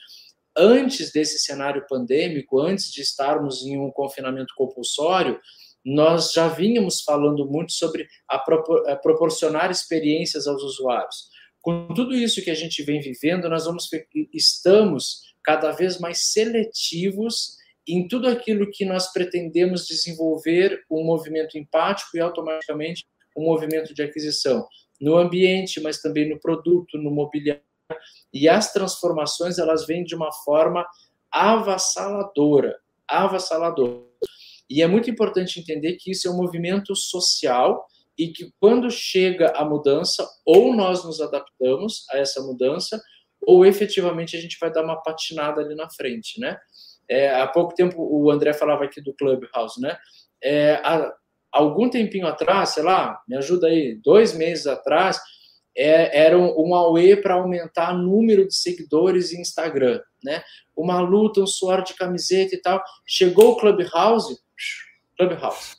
[0.57, 5.41] antes desse cenário pandêmico, antes de estarmos em um confinamento compulsório,
[5.85, 11.29] nós já vínhamos falando muito sobre a, propor a proporcionar experiências aos usuários.
[11.61, 13.89] Com tudo isso que a gente vem vivendo, nós vamos
[14.33, 17.57] estamos cada vez mais seletivos
[17.87, 23.07] em tudo aquilo que nós pretendemos desenvolver um movimento empático e automaticamente
[23.37, 24.67] um movimento de aquisição
[25.01, 27.63] no ambiente, mas também no produto, no mobiliário.
[28.33, 30.87] E as transformações elas vêm de uma forma
[31.31, 34.05] avassaladora, avassaladora.
[34.71, 39.53] E é muito importante entender que isso é um movimento social e que quando chega
[39.57, 43.03] a mudança, ou nós nos adaptamos a essa mudança,
[43.43, 46.57] ou efetivamente a gente vai dar uma patinada ali na frente, né?
[47.09, 49.97] É, há pouco tempo o André falava aqui do Clubhouse, né?
[50.43, 51.13] É, há
[51.53, 55.21] algum tempinho atrás, sei lá, me ajuda aí, dois meses atrás,
[55.77, 60.43] é, era um, um AUE para aumentar o número de seguidores em Instagram, né?
[60.77, 62.83] Uma luta, um suor de camiseta e tal.
[63.07, 64.39] Chegou o Clubhouse,
[65.17, 65.77] Clubhouse.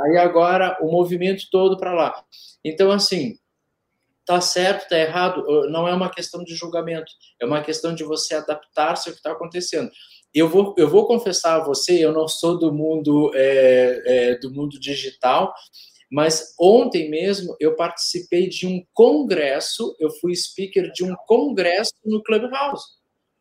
[0.00, 2.24] Aí agora o movimento todo para lá.
[2.64, 3.36] Então, assim,
[4.24, 7.10] tá certo, tá errado, não é uma questão de julgamento,
[7.40, 9.90] é uma questão de você adaptar-se ao que está acontecendo.
[10.34, 14.52] Eu vou, eu vou confessar a você, eu não sou do mundo é, é, do
[14.52, 15.52] mundo digital,
[16.10, 22.22] mas ontem mesmo eu participei de um congresso, eu fui speaker de um congresso no
[22.22, 22.84] Clubhouse.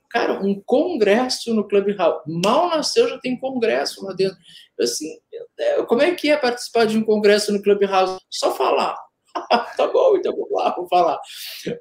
[0.09, 2.21] Cara, um congresso no Clubhouse.
[2.27, 4.37] Mal nasceu, já tem congresso lá dentro.
[4.79, 5.07] Assim,
[5.87, 8.19] como é que é participar de um congresso no Clubhouse?
[8.29, 8.97] Só falar.
[9.77, 11.19] tá bom, então vou lá, vou falar.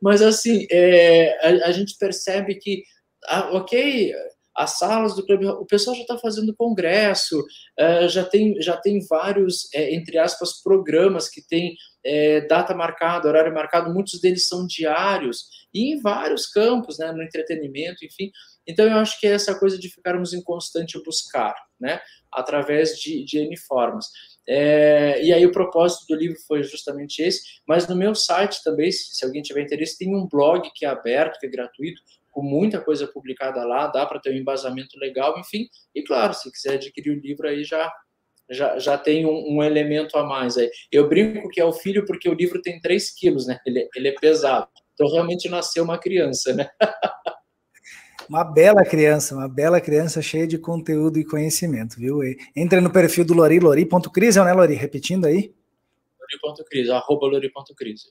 [0.00, 2.84] Mas assim, é, a, a, gente percebe que,
[3.26, 4.12] ah, ok,
[4.56, 8.98] as salas do clube, o pessoal já está fazendo congresso, uh, já, tem, já tem
[9.06, 11.74] vários, é, entre aspas, programas que têm
[12.04, 17.22] é, data marcada, horário marcado, muitos deles são diários, e em vários campos, né, no
[17.22, 18.30] entretenimento, enfim.
[18.66, 22.00] Então, eu acho que é essa coisa de ficarmos em constante buscar, né,
[22.32, 24.06] através de, de N formas.
[24.48, 28.90] É, e aí o propósito do livro foi justamente esse, mas no meu site também,
[28.90, 32.02] se, se alguém tiver interesse, tem um blog que é aberto, que é gratuito,
[32.40, 35.68] com muita coisa publicada lá, dá para ter um embasamento legal, enfim.
[35.94, 37.92] E claro, se quiser adquirir o livro aí já
[38.48, 40.68] já, já tem um, um, elemento a mais aí.
[40.90, 43.60] Eu brinco que é o filho porque o livro tem 3 quilos, né?
[43.64, 44.66] Ele, ele é pesado.
[44.94, 46.68] Então realmente nasceu uma criança, né?
[48.28, 52.20] Uma bela criança, uma bela criança cheia de conteúdo e conhecimento, viu?
[52.54, 54.74] Entra no perfil do Lori, lori.cris, né, Lori?
[54.74, 55.52] Repetindo aí.
[56.20, 58.02] Lori.cris, arroba lori.cris.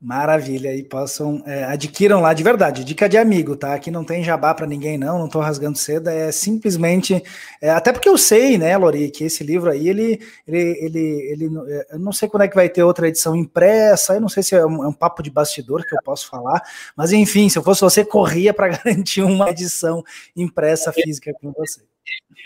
[0.00, 3.72] Maravilha, e possam é, adquiram lá de verdade, dica de amigo, tá?
[3.72, 7.22] Aqui não tem jabá para ninguém não, não tô rasgando seda, é simplesmente,
[7.58, 10.98] é, até porque eu sei, né, Lori, que esse livro aí, ele, ele, ele,
[11.32, 14.28] ele, é, eu não sei quando é que vai ter outra edição impressa, eu não
[14.28, 16.60] sei se é um, é um papo de bastidor que eu posso falar,
[16.94, 20.04] mas enfim, se eu fosse você, corria para garantir uma edição
[20.36, 21.80] impressa física com você.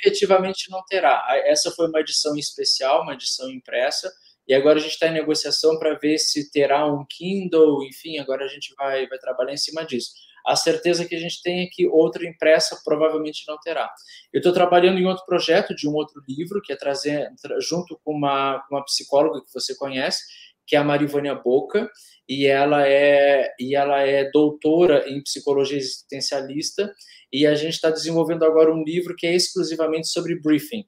[0.00, 4.12] Efetivamente não terá, essa foi uma edição especial, uma edição impressa,
[4.48, 8.46] e agora a gente está em negociação para ver se terá um Kindle, enfim, agora
[8.46, 10.10] a gente vai, vai trabalhar em cima disso.
[10.46, 13.92] A certeza que a gente tem é que outra impressa provavelmente não terá.
[14.32, 17.28] Eu estou trabalhando em outro projeto de um outro livro, que é trazer,
[17.60, 20.22] junto com uma, uma psicóloga que você conhece,
[20.66, 21.90] que é a Marivânia Boca,
[22.26, 26.90] e ela é, e ela é doutora em psicologia existencialista,
[27.30, 30.84] e a gente está desenvolvendo agora um livro que é exclusivamente sobre briefing.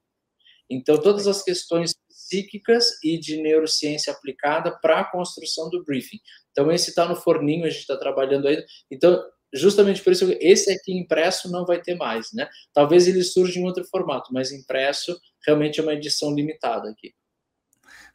[0.70, 1.92] Então, todas as questões
[2.30, 6.20] psíquicas e de neurociência aplicada para a construção do briefing.
[6.52, 8.64] Então, esse está no forninho, a gente está trabalhando ainda.
[8.90, 9.20] Então,
[9.52, 12.48] justamente por isso, esse aqui impresso não vai ter mais, né?
[12.72, 17.12] Talvez ele surja em outro formato, mas impresso realmente é uma edição limitada aqui.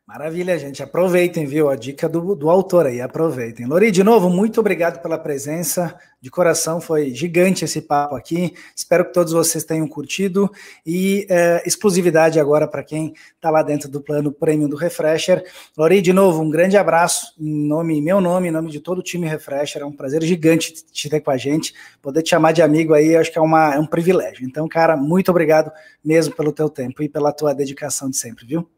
[0.08, 0.84] Maravilha, gente.
[0.84, 1.68] Aproveitem, viu?
[1.68, 3.66] A dica do, do autor aí, aproveitem.
[3.66, 5.97] Lori, de novo, muito obrigado pela presença.
[6.22, 8.53] De coração, foi gigante esse papo aqui.
[8.76, 10.47] Espero que todos vocês tenham curtido.
[10.86, 15.43] E é, exclusividade agora para quem está lá dentro do plano Premium do Refresher.
[15.76, 19.03] Lori, de novo, um grande abraço em nome, meu nome, em nome de todo o
[19.03, 19.82] time Refresher.
[19.82, 21.74] É um prazer gigante te ter com a gente.
[21.99, 24.45] Poder te chamar de amigo aí, acho que é, uma, é um privilégio.
[24.45, 25.72] Então, cara, muito obrigado
[26.03, 28.70] mesmo pelo teu tempo e pela tua dedicação de sempre, viu?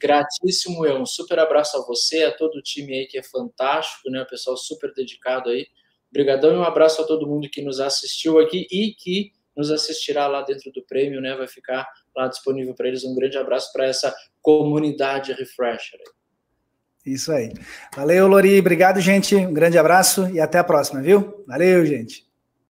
[0.00, 0.98] Gratíssimo, eu.
[0.98, 4.22] Um super abraço a você, a todo o time aí que é fantástico, né?
[4.22, 5.66] O pessoal super dedicado aí.
[6.10, 10.26] Obrigadão e um abraço a todo mundo que nos assistiu aqui e que nos assistirá
[10.26, 11.34] lá dentro do prêmio, né?
[11.34, 13.04] Vai ficar lá disponível para eles.
[13.04, 16.00] Um grande abraço para essa comunidade Refresher.
[17.04, 17.52] Isso aí.
[17.94, 18.58] Valeu, Lori.
[18.58, 19.34] Obrigado, gente.
[19.34, 21.44] Um grande abraço e até a próxima, viu?
[21.46, 22.25] Valeu, gente.